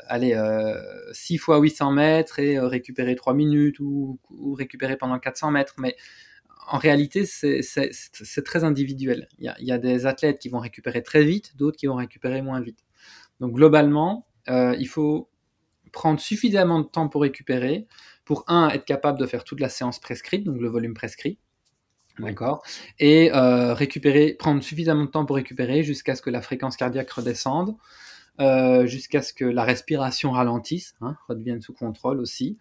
allez, 0.09 0.37
6 1.13 1.37
fois 1.37 1.57
800 1.57 1.93
mètres 1.93 2.37
et 2.39 2.59
récupérer 2.59 3.15
3 3.15 3.33
minutes 3.33 3.79
ou, 3.79 4.19
ou, 4.29 4.53
récupérer 4.55 4.97
pendant 4.97 5.17
400 5.19 5.51
mètres, 5.51 5.75
mais 5.77 5.95
en 6.67 6.77
réalité, 6.77 7.25
c'est 7.25 8.43
très 8.43 8.63
individuel. 8.63 9.27
Il 9.39 9.53
y, 9.59 9.71
a, 9.71 9.77
des 9.77 10.05
athlètes 10.05 10.39
qui 10.39 10.49
vont 10.49 10.59
récupérer 10.59 11.03
très 11.03 11.23
vite, 11.23 11.55
d'autres 11.57 11.77
qui 11.77 11.87
vont 11.87 11.95
récupérer 11.95 12.41
moins 12.41 12.61
vite. 12.61 12.79
Donc 13.39 13.53
globalement, 13.53 14.27
euh, 14.49 14.75
il 14.79 14.87
faut 14.87 15.29
prendre 15.91 16.19
suffisamment 16.19 16.79
de 16.79 16.87
temps 16.87 17.09
pour 17.09 17.21
récupérer, 17.21 17.87
pour 18.25 18.45
un, 18.47 18.69
être 18.69 18.85
capable 18.85 19.19
de 19.19 19.25
faire 19.25 19.43
toute 19.43 19.59
la 19.59 19.69
séance 19.69 19.99
prescrite, 19.99 20.43
donc 20.43 20.59
le 20.59 20.69
volume 20.69 20.93
prescrit, 20.93 21.37
d'accord, 22.19 22.63
et 22.99 23.31
euh, 23.33 23.73
récupérer, 23.73 24.33
prendre 24.33 24.63
suffisamment 24.63 25.05
de 25.05 25.09
temps 25.09 25.25
pour 25.25 25.35
récupérer 25.35 25.83
jusqu'à 25.83 26.15
ce 26.15 26.21
que 26.21 26.29
la 26.29 26.41
fréquence 26.41 26.77
cardiaque 26.77 27.11
redescende, 27.11 27.75
euh, 28.39 28.87
jusqu'à 28.87 29.21
ce 29.21 29.33
que 29.33 29.45
la 29.45 29.63
respiration 29.63 30.31
ralentisse, 30.31 30.95
hein, 31.01 31.15
redevienne 31.27 31.61
sous 31.61 31.73
contrôle 31.73 32.19
aussi, 32.19 32.57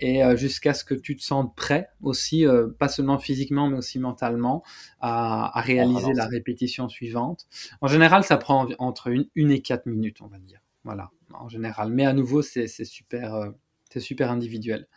et 0.00 0.24
euh, 0.24 0.36
jusqu'à 0.36 0.74
ce 0.74 0.84
que 0.84 0.94
tu 0.94 1.16
te 1.16 1.22
sentes 1.22 1.54
prêt 1.54 1.88
aussi, 2.02 2.46
euh, 2.46 2.68
pas 2.68 2.88
seulement 2.88 3.18
physiquement, 3.18 3.68
mais 3.68 3.78
aussi 3.78 3.98
mentalement, 3.98 4.62
à, 5.00 5.60
réaliser 5.60 6.12
la 6.14 6.26
répétition 6.26 6.88
suivante. 6.88 7.46
En 7.80 7.86
général, 7.86 8.24
ça 8.24 8.36
prend 8.36 8.68
entre 8.78 9.08
une, 9.08 9.28
une, 9.34 9.50
et 9.50 9.60
quatre 9.60 9.86
minutes, 9.86 10.20
on 10.20 10.26
va 10.26 10.38
dire. 10.38 10.60
Voilà, 10.82 11.10
en 11.32 11.48
général. 11.48 11.90
Mais 11.90 12.04
à 12.04 12.12
nouveau, 12.12 12.42
c'est 12.42 12.66
super, 12.66 13.34
euh, 13.34 13.50
c'est 13.90 14.00
super 14.00 14.30
individuel. 14.30 14.88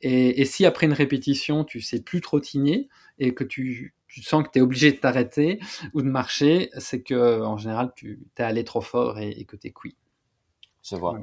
Et, 0.00 0.44
si 0.44 0.64
après 0.64 0.86
une 0.86 0.94
répétition, 0.94 1.64
tu 1.64 1.80
sais 1.80 2.00
plus 2.00 2.20
trottiner 2.20 2.88
et 3.18 3.34
que 3.34 3.44
tu, 3.44 3.94
sens 4.08 4.42
que 4.42 4.50
tu 4.50 4.58
es 4.58 4.62
obligé 4.62 4.90
de 4.90 4.96
t'arrêter 4.96 5.60
ou 5.92 6.02
de 6.02 6.08
marcher, 6.08 6.70
c'est 6.78 7.02
que 7.02 7.42
en 7.42 7.58
général, 7.58 7.92
tu 7.94 8.20
es 8.38 8.42
allé 8.42 8.64
trop 8.64 8.80
fort 8.80 9.18
et, 9.18 9.44
que 9.44 9.56
tu 9.56 9.68
es 9.68 9.70
cuit. 9.70 9.96
Je 10.82 10.96
vois. 10.96 11.20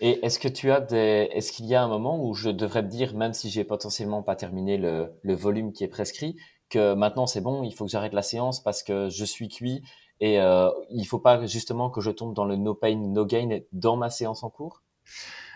Et 0.00 0.24
est-ce 0.24 0.38
que 0.38 0.48
tu 0.48 0.70
as 0.70 0.80
des, 0.80 1.28
est-ce 1.32 1.52
qu'il 1.52 1.66
y 1.66 1.74
a 1.74 1.82
un 1.82 1.88
moment 1.88 2.22
où 2.22 2.34
je 2.34 2.50
devrais 2.50 2.82
me 2.82 2.88
dire, 2.88 3.14
même 3.14 3.32
si 3.32 3.48
j'ai 3.50 3.64
potentiellement 3.64 4.22
pas 4.22 4.36
terminé 4.36 4.76
le, 4.76 5.10
volume 5.34 5.72
qui 5.72 5.84
est 5.84 5.88
prescrit, 5.88 6.36
que 6.68 6.94
maintenant 6.94 7.26
c'est 7.26 7.40
bon, 7.40 7.62
il 7.62 7.72
faut 7.74 7.84
que 7.84 7.90
j'arrête 7.90 8.12
la 8.12 8.22
séance 8.22 8.62
parce 8.62 8.82
que 8.82 9.08
je 9.08 9.24
suis 9.24 9.48
cuit 9.48 9.82
et 10.20 10.40
euh, 10.40 10.70
il 10.90 11.04
faut 11.04 11.18
pas 11.18 11.46
justement 11.46 11.90
que 11.90 12.00
je 12.00 12.10
tombe 12.10 12.34
dans 12.34 12.44
le 12.44 12.56
no 12.56 12.74
pain 12.74 12.96
no 12.96 13.24
gain 13.24 13.60
dans 13.72 13.96
ma 13.96 14.10
séance 14.10 14.42
en 14.42 14.50
cours? 14.50 14.82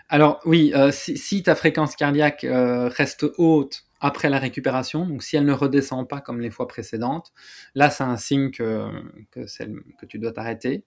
Alors 0.07 0.39
oui, 0.45 0.71
euh, 0.73 0.91
si, 0.91 1.17
si, 1.17 1.43
ta 1.43 1.55
fréquence 1.55 1.95
cardiaque 1.95 2.43
euh, 2.43 2.87
reste 2.89 3.25
haute 3.37 3.83
après 3.99 4.29
la 4.29 4.39
récupération, 4.39 5.05
donc 5.05 5.23
si 5.23 5.35
elle 5.35 5.45
ne 5.45 5.53
redescend 5.53 6.07
pas 6.07 6.21
comme 6.21 6.39
les 6.39 6.49
fois 6.49 6.67
précédentes, 6.67 7.31
là 7.75 7.89
c'est 7.89 8.03
un 8.03 8.17
signe 8.17 8.51
que, 8.51 8.89
que, 9.31 10.05
tu 10.07 10.19
dois 10.19 10.31
t'arrêter. 10.31 10.85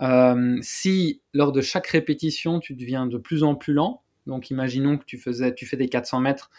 Euh, 0.00 0.58
si 0.62 1.22
lors 1.34 1.52
de 1.52 1.60
chaque 1.60 1.86
répétition, 1.88 2.60
tu 2.60 2.74
deviens 2.74 3.06
de 3.06 3.18
plus 3.18 3.42
en 3.42 3.54
plus 3.54 3.74
lent, 3.74 4.02
donc 4.26 4.50
imaginons 4.50 4.98
que 4.98 5.04
tu, 5.04 5.18
faisais, 5.18 5.54
tu 5.54 5.66
fais 5.66 5.76
des 5.76 5.88
400 5.88 6.20
mètres, 6.20 6.50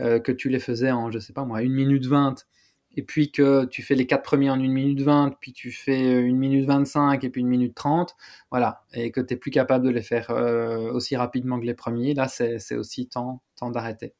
euh, 0.00 0.18
que 0.18 0.32
tu 0.32 0.48
les 0.48 0.60
faisais 0.60 0.90
en, 0.90 1.10
je 1.10 1.18
sais 1.18 1.32
pas 1.32 1.44
moi, 1.44 1.58
1 1.58 1.68
minute 1.68 2.06
20, 2.06 2.46
et 2.96 3.02
puis 3.02 3.30
que 3.30 3.64
tu 3.66 3.82
fais 3.82 3.94
les 3.94 4.06
4 4.06 4.22
premiers 4.22 4.50
en 4.50 4.54
1 4.54 4.68
minute 4.68 5.00
20, 5.00 5.36
puis 5.40 5.52
tu 5.52 5.72
fais 5.72 6.18
1 6.18 6.34
minute 6.34 6.66
25 6.66 7.24
et 7.24 7.30
puis 7.30 7.42
1 7.42 7.46
minute 7.46 7.74
30, 7.74 8.16
voilà, 8.50 8.82
et 8.92 9.10
que 9.12 9.20
tu 9.20 9.32
n'es 9.34 9.38
plus 9.38 9.50
capable 9.50 9.84
de 9.86 9.90
les 9.90 10.02
faire 10.02 10.30
euh, 10.30 10.92
aussi 10.92 11.16
rapidement 11.16 11.58
que 11.60 11.66
les 11.66 11.74
premiers, 11.74 12.14
là 12.14 12.28
c'est 12.28 12.74
aussi 12.76 13.08
temps 13.08 13.40
d'arrêter. 13.62 14.14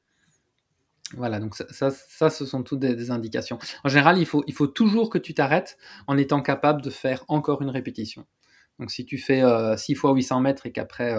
Voilà, 1.16 1.40
donc 1.40 1.54
ça, 1.54 1.90
ce 2.30 2.44
sont 2.44 2.62
toutes 2.62 2.80
des, 2.80 3.10
indications. 3.10 3.58
En 3.82 3.88
général, 3.88 4.18
il 4.18 4.26
faut, 4.26 4.66
toujours 4.66 5.08
que 5.08 5.18
tu 5.18 5.34
t'arrêtes 5.34 5.78
en 6.06 6.18
étant 6.18 6.42
capable 6.42 6.82
de 6.82 6.90
faire 6.90 7.24
encore 7.28 7.62
une 7.62 7.70
répétition. 7.70 8.26
Donc 8.78 8.90
si 8.90 9.04
tu 9.04 9.18
fais 9.18 9.42
6 9.76 9.94
fois 9.94 10.12
800 10.12 10.40
mètres 10.40 10.66
et 10.66 10.72
qu'après 10.72 11.14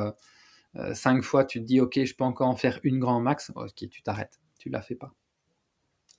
5 0.93 1.23
fois 1.23 1.43
tu 1.43 1.59
te 1.59 1.65
dis 1.65 1.81
ok, 1.81 2.03
je 2.05 2.15
peux 2.15 2.23
encore 2.23 2.47
en 2.47 2.55
faire 2.55 2.79
une 2.83 2.99
grand 2.99 3.19
max, 3.19 3.51
ok, 3.55 3.89
tu 3.89 4.03
t'arrêtes, 4.03 4.39
tu 4.59 4.69
la 4.69 4.81
fais 4.81 4.95
pas. 4.95 5.13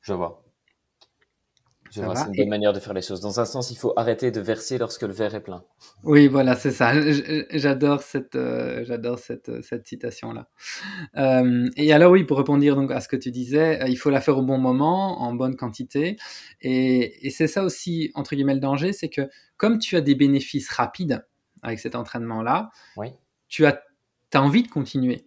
Je 0.02 0.12
vois 0.12 0.42
c'est 1.90 2.02
une 2.02 2.36
bonne 2.36 2.48
manière 2.48 2.72
de 2.72 2.80
faire 2.80 2.94
les 2.94 3.02
choses. 3.02 3.20
Dans 3.20 3.40
un 3.40 3.44
sens, 3.44 3.70
il 3.70 3.76
faut 3.76 3.92
arrêter 3.96 4.30
de 4.30 4.40
verser 4.40 4.78
lorsque 4.78 5.02
le 5.02 5.12
verre 5.12 5.34
est 5.34 5.42
plein. 5.42 5.64
Oui, 6.04 6.28
voilà, 6.28 6.54
c'est 6.54 6.70
ça. 6.70 6.92
J'adore 7.50 8.02
cette, 8.02 8.36
euh, 8.36 8.84
j'adore 8.84 9.18
cette, 9.18 9.48
euh, 9.48 9.62
cette 9.62 9.86
citation-là. 9.86 10.48
Euh, 11.16 11.68
et 11.76 11.92
alors 11.92 12.12
oui, 12.12 12.24
pour 12.24 12.38
répondre 12.38 12.64
donc 12.74 12.90
à 12.90 13.00
ce 13.00 13.08
que 13.08 13.16
tu 13.16 13.30
disais, 13.30 13.80
il 13.88 13.96
faut 13.96 14.10
la 14.10 14.20
faire 14.20 14.38
au 14.38 14.42
bon 14.42 14.58
moment, 14.58 15.20
en 15.22 15.34
bonne 15.34 15.56
quantité. 15.56 16.16
Et, 16.60 17.26
et 17.26 17.30
c'est 17.30 17.48
ça 17.48 17.64
aussi, 17.64 18.12
entre 18.14 18.34
guillemets, 18.34 18.54
le 18.54 18.60
danger, 18.60 18.92
c'est 18.92 19.08
que 19.08 19.28
comme 19.56 19.78
tu 19.78 19.96
as 19.96 20.00
des 20.00 20.14
bénéfices 20.14 20.70
rapides 20.70 21.24
avec 21.62 21.80
cet 21.80 21.94
entraînement-là, 21.94 22.70
oui. 22.96 23.08
tu 23.48 23.66
as, 23.66 23.82
as 24.32 24.42
envie 24.42 24.62
de 24.62 24.68
continuer. 24.68 25.26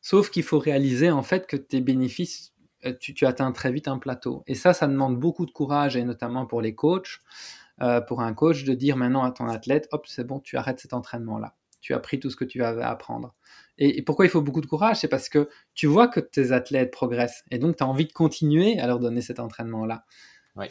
Sauf 0.00 0.30
qu'il 0.30 0.42
faut 0.42 0.58
réaliser 0.58 1.10
en 1.12 1.22
fait 1.22 1.46
que 1.46 1.56
tes 1.56 1.80
bénéfices 1.80 2.51
euh, 2.84 2.92
tu, 2.98 3.26
atteins 3.26 3.52
très 3.52 3.72
vite 3.72 3.88
un 3.88 3.98
plateau. 3.98 4.42
Et 4.46 4.54
ça, 4.54 4.72
ça 4.72 4.86
demande 4.86 5.18
beaucoup 5.18 5.46
de 5.46 5.50
courage, 5.50 5.96
et 5.96 6.04
notamment 6.04 6.46
pour 6.46 6.60
les 6.60 6.74
coachs, 6.74 7.20
euh, 7.80 8.00
pour 8.00 8.22
un 8.22 8.34
coach, 8.34 8.64
de 8.64 8.74
dire 8.74 8.96
maintenant 8.96 9.22
à 9.22 9.30
ton 9.30 9.48
athlète, 9.48 9.88
hop, 9.92 10.06
c'est 10.06 10.24
bon, 10.24 10.40
tu 10.40 10.56
arrêtes 10.56 10.80
cet 10.80 10.92
entraînement-là. 10.92 11.54
Tu 11.80 11.94
as 11.94 11.98
pris 11.98 12.20
tout 12.20 12.30
ce 12.30 12.36
que 12.36 12.44
tu 12.44 12.62
avais 12.62 12.82
à 12.82 12.90
apprendre. 12.90 13.34
Et, 13.78 14.02
pourquoi 14.02 14.26
il 14.26 14.28
faut 14.28 14.42
beaucoup 14.42 14.60
de 14.60 14.66
courage? 14.66 14.98
C'est 14.98 15.08
parce 15.08 15.28
que 15.28 15.48
tu 15.74 15.86
vois 15.86 16.06
que 16.06 16.20
tes 16.20 16.52
athlètes 16.52 16.92
progressent, 16.92 17.44
et 17.50 17.58
donc 17.58 17.76
tu 17.76 17.82
as 17.82 17.86
envie 17.86 18.06
de 18.06 18.12
continuer 18.12 18.78
à 18.78 18.86
leur 18.86 19.00
donner 19.00 19.20
cet 19.20 19.40
entraînement-là. 19.40 20.04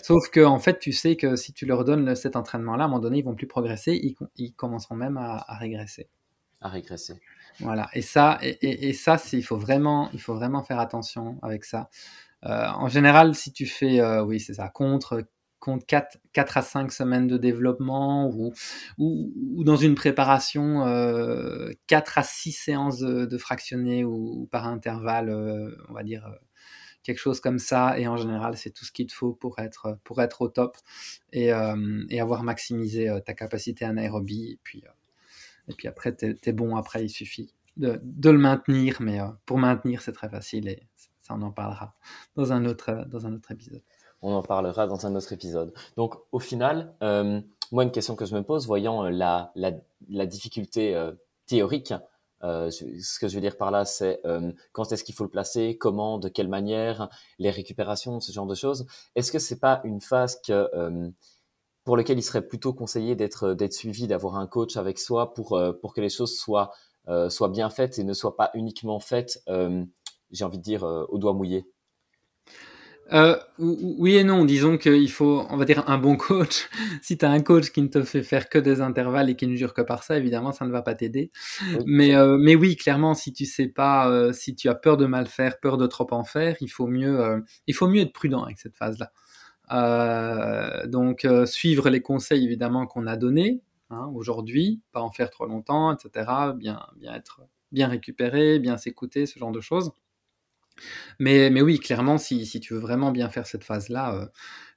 Sauf 0.04 0.30
que 0.30 0.46
en 0.46 0.60
fait, 0.60 0.78
tu 0.78 0.92
sais 0.92 1.16
que 1.16 1.36
si 1.36 1.54
tu 1.54 1.66
leur 1.66 1.84
donnes 1.84 2.16
cet 2.16 2.36
entraînement-là, 2.36 2.84
à 2.84 2.86
un 2.86 2.90
moment 2.90 3.02
donné, 3.02 3.18
ils 3.18 3.26
vont 3.26 3.36
plus 3.36 3.48
progresser, 3.48 4.16
ils, 4.36 4.54
commenceront 4.54 4.96
même 4.96 5.18
à 5.18 5.58
régresser. 5.58 6.08
À 6.62 6.70
régresser. 6.70 7.16
Voilà. 7.60 7.90
Et 7.94 8.02
ça, 8.02 8.40
et, 8.42 8.94
ça, 8.94 9.18
il 9.34 9.44
faut 9.44 9.58
vraiment, 9.58 10.10
il 10.14 10.22
faut 10.22 10.36
vraiment 10.36 10.64
faire 10.64 10.80
attention 10.80 11.40
avec 11.42 11.66
ça. 11.66 11.90
Euh, 12.46 12.68
en 12.68 12.88
général, 12.88 13.36
si 13.36 13.52
tu 13.52 13.66
fais, 13.66 14.00
euh, 14.00 14.24
oui, 14.24 14.40
c'est 14.40 14.56
ça, 14.56 14.70
contre 14.70 15.24
contre 15.60 15.86
4, 15.86 16.18
4, 16.34 16.58
à 16.58 16.62
5 16.64 16.92
semaines 16.92 17.28
de 17.28 17.38
développement 17.38 18.28
ou, 18.30 18.52
ou, 18.98 19.64
dans 19.64 19.76
une 19.76 19.94
préparation 19.94 20.88
euh, 20.88 21.70
4 21.86 22.18
à 22.18 22.24
6 22.24 22.52
séances 22.52 23.00
de, 23.00 23.38
fractionnés 23.38 24.04
ou, 24.04 24.48
par 24.52 24.68
intervalle, 24.68 25.30
euh, 25.30 25.70
on 25.90 25.94
va 25.94 26.02
dire 26.02 26.28
quelque 27.04 27.20
chose 27.20 27.40
comme 27.40 27.60
ça. 27.60 28.00
Et 28.00 28.08
en 28.08 28.18
général, 28.18 28.58
c'est 28.58 28.72
tout 28.72 28.86
ce 28.86 28.92
qu'il 28.92 29.06
te 29.06 29.14
faut 29.14 29.34
pour 29.34 29.60
être, 29.60 30.00
pour 30.04 30.20
être 30.22 30.42
au 30.42 30.48
top 30.48 30.78
et, 31.32 31.52
et 32.10 32.22
avoir 32.22 32.42
maximisé 32.44 33.10
ta 33.24 33.36
capacité 33.36 33.86
anaérobie. 33.86 34.54
Et 34.54 34.60
puis, 34.64 34.84
et 35.68 35.74
puis 35.74 35.88
après, 35.88 36.16
tu 36.16 36.38
es, 36.44 36.54
bon. 36.54 36.76
Après, 36.76 37.04
il 37.04 37.10
suffit 37.10 37.54
de, 37.78 38.00
le 38.24 38.38
maintenir. 38.38 38.98
Mais 39.00 39.20
euh, 39.20 39.28
pour 39.46 39.58
maintenir, 39.58 40.02
c'est 40.02 40.12
très 40.12 40.30
facile 40.30 40.68
et 40.68 40.88
ça, 41.22 41.36
on 41.36 41.42
en 41.42 41.52
parlera 41.52 41.94
dans 42.36 42.52
un, 42.52 42.66
autre, 42.66 43.06
dans 43.08 43.26
un 43.26 43.34
autre 43.34 43.52
épisode. 43.52 43.82
On 44.22 44.34
en 44.34 44.44
parlera 44.44 44.88
dans 44.88 45.06
un 45.06 45.16
autre 45.16 45.34
épisode. 45.34 45.74
Donc, 45.98 46.16
au 46.32 46.40
final, 46.40 46.94
euh, 47.04 47.42
moi, 47.72 47.84
une 47.84 47.92
question 47.92 48.16
que 48.16 48.26
je 48.26 48.36
me 48.36 48.44
pose, 48.44 48.68
voyant 48.68 49.06
euh, 49.06 49.10
la, 49.10 49.52
la, 49.56 50.26
difficulté 50.26 51.00
théorique, 51.46 51.94
ce 52.42 53.20
que 53.20 53.28
je 53.28 53.36
veux 53.36 53.42
dire 53.42 53.58
par 53.58 53.72
là, 53.72 53.86
c'est 53.86 54.22
quand 54.72 54.92
est-ce 54.92 55.04
qu'il 55.04 55.16
faut 55.16 55.24
le 55.24 55.30
placer, 55.30 55.78
comment, 55.78 56.18
de 56.18 56.28
quelle 56.28 56.48
manière, 56.48 57.10
les 57.40 57.52
récupérations, 57.52 58.20
ce 58.20 58.32
genre 58.32 58.48
de 58.48 58.56
choses. 58.56 58.88
Est-ce 59.16 59.32
que 59.32 59.40
c'est 59.40 59.60
pas 59.60 59.82
une 59.84 60.02
phase 60.02 60.42
que 60.42 61.12
pour 61.84 61.98
lequel 61.98 62.18
il 62.18 62.24
serait 62.24 62.46
plutôt 62.46 62.74
conseillé 62.74 63.16
d'être 63.16 63.50
euh, 63.50 63.56
d'être 63.56 63.74
suivi, 63.74 64.08
d'avoir 64.08 64.36
un 64.36 64.48
coach 64.48 64.78
avec 64.78 65.00
soi 65.00 65.34
pour 65.34 65.54
euh, 65.58 65.74
pour 65.74 65.94
que 65.94 66.02
les 66.02 66.10
choses 66.10 66.38
soient 66.38 66.72
euh, 67.08 67.30
soient 67.30 67.50
bien 67.50 67.70
faites 67.70 67.98
et 68.00 68.04
ne 68.04 68.14
soient 68.14 68.36
pas 68.36 68.52
uniquement 68.54 69.00
faites, 69.00 69.44
j'ai 70.32 70.46
envie 70.46 70.60
de 70.60 70.64
dire 70.64 70.84
au 70.84 71.18
doigt 71.18 71.34
mouillé. 71.34 71.66
oui 73.58 74.16
et 74.16 74.24
non, 74.24 74.46
disons 74.46 74.78
qu'il 74.78 75.12
faut, 75.12 75.46
on 75.50 75.58
va 75.58 75.66
dire, 75.66 75.84
un 75.90 75.98
bon 75.98 76.16
coach. 76.16 76.70
si 77.02 77.18
tu 77.18 77.26
as 77.26 77.32
un 77.32 77.42
coach 77.42 77.72
qui 77.72 77.82
ne 77.82 77.88
te 77.88 78.04
fait 78.04 78.24
faire 78.24 78.48
que 78.48 78.60
des 78.60 78.80
intervalles 78.80 79.30
et 79.30 79.36
qui 79.36 79.48
ne 79.48 79.56
jure 79.56 79.74
que 79.74 79.82
par 79.82 80.04
ça, 80.04 80.16
évidemment, 80.16 80.54
ça 80.54 80.66
ne 80.66 80.72
va 80.72 80.84
pas 80.84 80.94
t'aider. 80.94 81.32
Mais, 81.86 82.14
mais 82.38 82.56
oui, 82.56 82.78
clairement, 82.78 83.16
si 83.16 83.34
tu 83.34 83.46
sais 83.46 83.68
pas, 83.68 84.32
si 84.32 84.56
tu 84.56 84.70
as 84.70 84.76
peur 84.76 84.96
de 84.96 85.08
mal 85.08 85.28
faire, 85.28 85.60
peur 85.60 85.78
de 85.78 85.88
trop 85.88 86.08
en 86.12 86.24
faire, 86.24 86.56
il 86.62 86.70
faut 86.70 86.88
mieux, 86.88 87.44
il 87.68 87.74
faut 87.74 87.88
mieux 87.88 88.02
être 88.02 88.14
prudent 88.14 88.44
avec 88.44 88.60
cette 88.60 88.78
phase-là. 88.78 89.12
Euh, 89.72 90.86
donc 90.88 91.24
euh, 91.26 91.46
suivre 91.46 91.90
les 91.90 92.02
conseils 92.02 92.44
évidemment 92.44 92.88
qu'on 92.88 93.08
a 93.08 93.16
donnés 93.16 93.62
hein, 93.90 94.12
aujourd'hui, 94.14 94.82
pas 94.92 95.02
en 95.02 95.12
faire 95.12 95.30
trop 95.30 95.46
longtemps, 95.46 95.96
etc. 95.96 96.30
Bien, 96.56 96.86
bien 96.98 97.14
être 97.14 97.42
bien 97.72 97.88
récupéré, 97.88 98.60
bien 98.60 98.78
s'écouter, 98.78 99.26
ce 99.26 99.40
genre 99.40 99.52
de 99.52 99.62
choses. 99.62 99.92
Mais, 101.20 101.50
mais 101.50 101.62
oui, 101.62 101.80
clairement, 101.80 102.18
si, 102.18 102.46
si, 102.46 102.60
tu 102.60 102.74
veux 102.74 102.80
vraiment 102.80 103.12
bien 103.12 103.30
faire 103.30 103.48
cette 103.48 103.64
phase-là, 103.64 104.16
euh, 104.16 104.26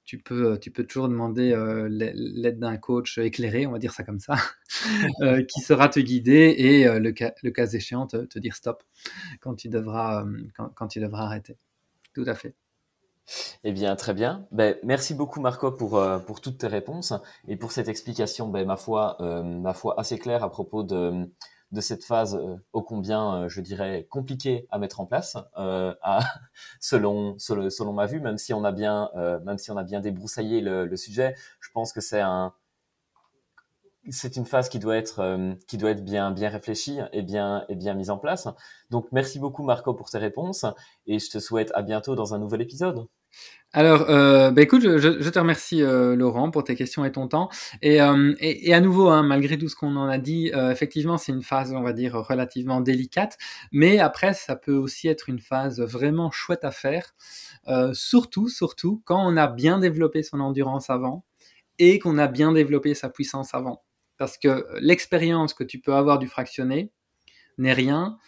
tu, 0.05 0.19
peux, 0.19 0.59
tu 0.61 0.71
peux 0.71 0.85
toujours 0.85 1.09
demander 1.09 1.55
l'aide 1.89 2.59
d'un 2.59 2.77
coach 2.77 3.19
éclairé, 3.19 3.67
on 3.67 3.73
va 3.73 3.79
dire 3.79 3.93
ça 3.93 4.05
comme 4.05 4.21
ça, 4.21 4.37
qui 5.49 5.61
sera 5.61 5.89
te 5.89 6.01
guider 6.01 6.55
et 6.59 7.01
le, 7.01 7.13
cas, 7.13 7.33
le, 7.43 7.51
cas 7.51 7.67
échéant 7.67 8.07
te, 8.07 8.19
te, 8.19 8.39
dire 8.39 8.55
stop 8.55 8.85
quand 9.41 9.55
tu 9.55 9.69
devras, 9.69 10.25
quand, 10.57 10.69
quand 10.75 10.89
tu 10.89 11.01
devras 11.01 11.25
arrêter. 11.25 11.57
Tout 12.15 12.25
à 12.27 12.35
fait. 12.35 12.55
Eh 13.65 13.73
bien, 13.73 13.97
très 13.97 14.15
bien. 14.15 14.47
Ben, 14.53 14.77
merci 14.83 15.15
beaucoup, 15.15 15.41
Marco, 15.41 15.73
pour, 15.73 15.97
euh, 15.97 16.19
pour 16.19 16.41
toutes 16.41 16.59
tes 16.59 16.67
réponses 16.67 17.13
et 17.49 17.57
pour 17.57 17.73
cette 17.73 17.89
explication, 17.89 18.49
ben, 18.49 18.67
ma, 18.67 18.77
foi, 18.77 19.17
euh, 19.21 19.43
ma 19.43 19.73
foi, 19.75 19.99
assez 19.99 20.19
claire 20.19 20.45
à 20.45 20.51
propos 20.51 20.83
de, 20.83 21.31
de 21.73 21.81
cette 21.81 22.05
phase 22.05 22.37
euh, 22.37 22.57
ô 22.73 22.83
combien, 22.83 23.49
je 23.49 23.61
dirais, 23.61 24.07
compliquée 24.11 24.67
à 24.71 24.79
mettre 24.79 25.01
en 25.01 25.07
place, 25.07 25.37
à, 25.57 26.21
selon, 26.81 27.39
selon, 27.39 27.71
selon, 27.71 27.93
ma 27.93 28.07
vue, 28.07 28.21
même 28.21 28.39
si 28.39 28.53
on 28.53 28.65
a 28.65 28.73
bien, 28.73 29.11
même 29.45 29.59
si 29.59 29.71
on 29.71 29.77
a 29.77 29.85
bien 29.85 30.01
débroussaillé 30.01 30.61
le, 30.61 30.87
le 30.87 30.97
sujet. 30.97 31.35
Je 31.61 31.71
pense 31.73 31.93
que 31.93 32.01
c'est 32.01 32.21
un, 32.21 32.53
c'est 34.11 34.37
une 34.37 34.47
phase 34.47 34.69
qui 34.69 34.79
doit 34.79 34.97
être 34.97 35.57
qui 35.67 35.77
doit 35.77 35.91
être 35.91 36.05
bien 36.05 36.31
bien 36.31 36.51
réfléchie 36.51 36.99
et 37.13 37.23
bien 37.23 37.65
et 37.69 37.75
bien 37.75 37.95
mise 37.95 38.11
en 38.11 38.19
place. 38.19 38.49
Donc 38.91 39.07
merci 39.13 39.39
beaucoup 39.39 39.63
Marco 39.63 39.95
pour 39.95 40.11
tes 40.11 40.19
réponses 40.19 40.67
et 41.07 41.19
je 41.19 41.31
te 41.31 41.39
souhaite 41.39 41.71
à 41.75 41.83
bientôt 41.83 42.15
dans 42.15 42.35
un 42.35 42.39
nouvel 42.39 42.63
épisode. 42.63 43.07
Alors, 43.73 44.09
euh, 44.09 44.53
bah 44.53 44.63
écoute, 44.63 44.83
je, 44.83 45.29
te 45.29 45.39
remercie 45.39 45.83
euh, 45.83 46.15
Laurent 46.15 46.53
pour 46.53 46.63
tes 46.63 46.77
questions 46.77 47.05
et 47.05 47.11
ton 47.11 47.27
temps. 47.27 47.49
Et, 47.83 48.01
euh, 48.01 48.33
et, 48.39 48.73
à 48.73 48.81
nouveau, 48.81 49.09
hein, 49.09 49.25
malgré 49.25 49.59
tout 49.59 49.69
ce 49.69 49.75
qu'on 49.75 49.97
en 49.97 50.07
a 50.07 50.19
dit, 50.19 50.53
effectivement, 50.71 51.19
c'est 51.19 51.33
une 51.33 51.43
phase, 51.43 51.73
on 51.73 51.83
va 51.83 51.93
dire, 51.93 52.15
relativement 52.15 52.81
délicate. 52.81 53.37
Mais 53.73 53.99
après, 53.99 54.33
ça 54.33 54.55
peut 54.55 54.77
aussi 54.77 55.09
être 55.09 55.29
une 55.29 55.41
phase 55.41 55.81
vraiment 55.81 56.31
chouette 56.31 56.65
à 56.65 56.71
faire. 56.71 57.15
surtout, 57.93 58.49
surtout, 58.49 59.03
quand 59.05 59.21
on 59.27 59.37
a 59.37 59.49
bien 59.49 59.79
développé 59.81 60.23
son 60.23 60.39
endurance 60.39 60.89
avant 60.89 61.25
et 61.81 61.99
qu'on 61.99 62.19
a 62.19 62.29
bien 62.29 62.53
développé 62.53 62.95
sa 62.95 63.09
puissance 63.09 63.55
avant. 63.55 63.83
Parce 64.19 64.39
que 64.39 64.67
l'expérience 64.81 65.55
que 65.55 65.65
tu 65.65 65.81
peux 65.81 65.95
avoir 65.95 66.19
du 66.19 66.29
fractionné 66.29 66.93
n'est 67.59 67.73
rien 67.73 68.19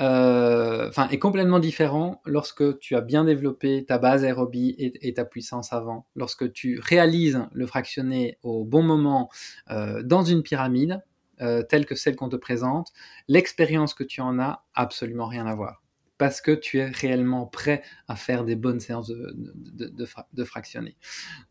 euh, 0.00 0.88
enfin, 0.88 1.08
est 1.08 1.20
complètement 1.20 1.60
différent 1.60 2.20
lorsque 2.26 2.78
tu 2.80 2.96
as 2.96 3.00
bien 3.00 3.24
développé 3.24 3.84
ta 3.84 3.98
base 3.98 4.24
aérobie 4.24 4.74
et, 4.78 5.14
ta 5.14 5.24
puissance 5.24 5.72
avant. 5.72 6.06
Lorsque 6.16 6.52
tu 6.52 6.80
réalises 6.80 7.40
le 7.52 7.66
fractionné 7.66 8.38
au 8.42 8.64
bon 8.64 8.82
moment 8.82 9.30
euh, 9.70 10.02
dans 10.02 10.22
une 10.22 10.42
pyramide, 10.42 11.02
euh, 11.40 11.62
telle 11.62 11.86
que 11.86 11.94
celle 11.94 12.16
qu'on 12.16 12.28
te 12.28 12.36
présente, 12.36 12.92
l'expérience 13.28 13.94
que 13.94 14.04
tu 14.04 14.20
en 14.20 14.38
as, 14.40 14.64
absolument 14.74 15.26
rien 15.26 15.46
à 15.46 15.54
voir. 15.54 15.83
Parce 16.24 16.40
que 16.40 16.52
tu 16.52 16.78
es 16.78 16.86
réellement 16.86 17.44
prêt 17.44 17.82
à 18.08 18.16
faire 18.16 18.44
des 18.44 18.56
bonnes 18.56 18.80
séances 18.80 19.12
de, 19.12 20.44
fractionner. 20.46 20.96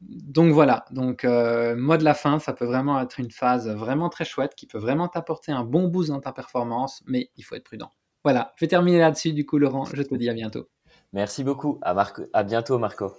Donc 0.02 0.52
voilà, 0.52 0.86
donc 0.90 1.26
mode 1.26 2.02
la 2.02 2.16
fin, 2.16 2.40
ça 2.40 2.54
peut 2.54 2.66
vraiment 2.66 3.00
être 3.00 3.20
une 3.20 3.30
phase 3.30 3.70
vraiment 3.70 4.10
très 4.10 4.26
chouette 4.26 4.56
qui 4.56 4.66
peut 4.66 4.80
vraiment 4.80 5.08
t'apporter 5.08 5.52
un 5.52 5.64
bon 5.64 5.88
boost 5.90 6.10
dans 6.10 6.22
ta 6.22 6.32
performance, 6.32 7.04
mais 7.06 7.30
il 7.38 7.44
faut 7.44 7.54
être 7.54 7.66
prudent. 7.66 7.92
Voilà, 8.24 8.54
je 8.56 8.66
vais 8.66 8.70
terminer 8.70 8.98
là-dessus 8.98 9.32
du 9.32 9.46
coup 9.46 9.60
Laurent, 9.60 9.86
je 9.86 10.02
te 10.02 10.16
dis 10.16 10.28
à 10.28 10.34
bientôt. 10.34 10.68
Merci 11.12 11.44
beaucoup, 11.44 11.78
à, 11.84 11.96
à 12.34 12.44
bientôt 12.44 12.80
Marco. 12.80 13.14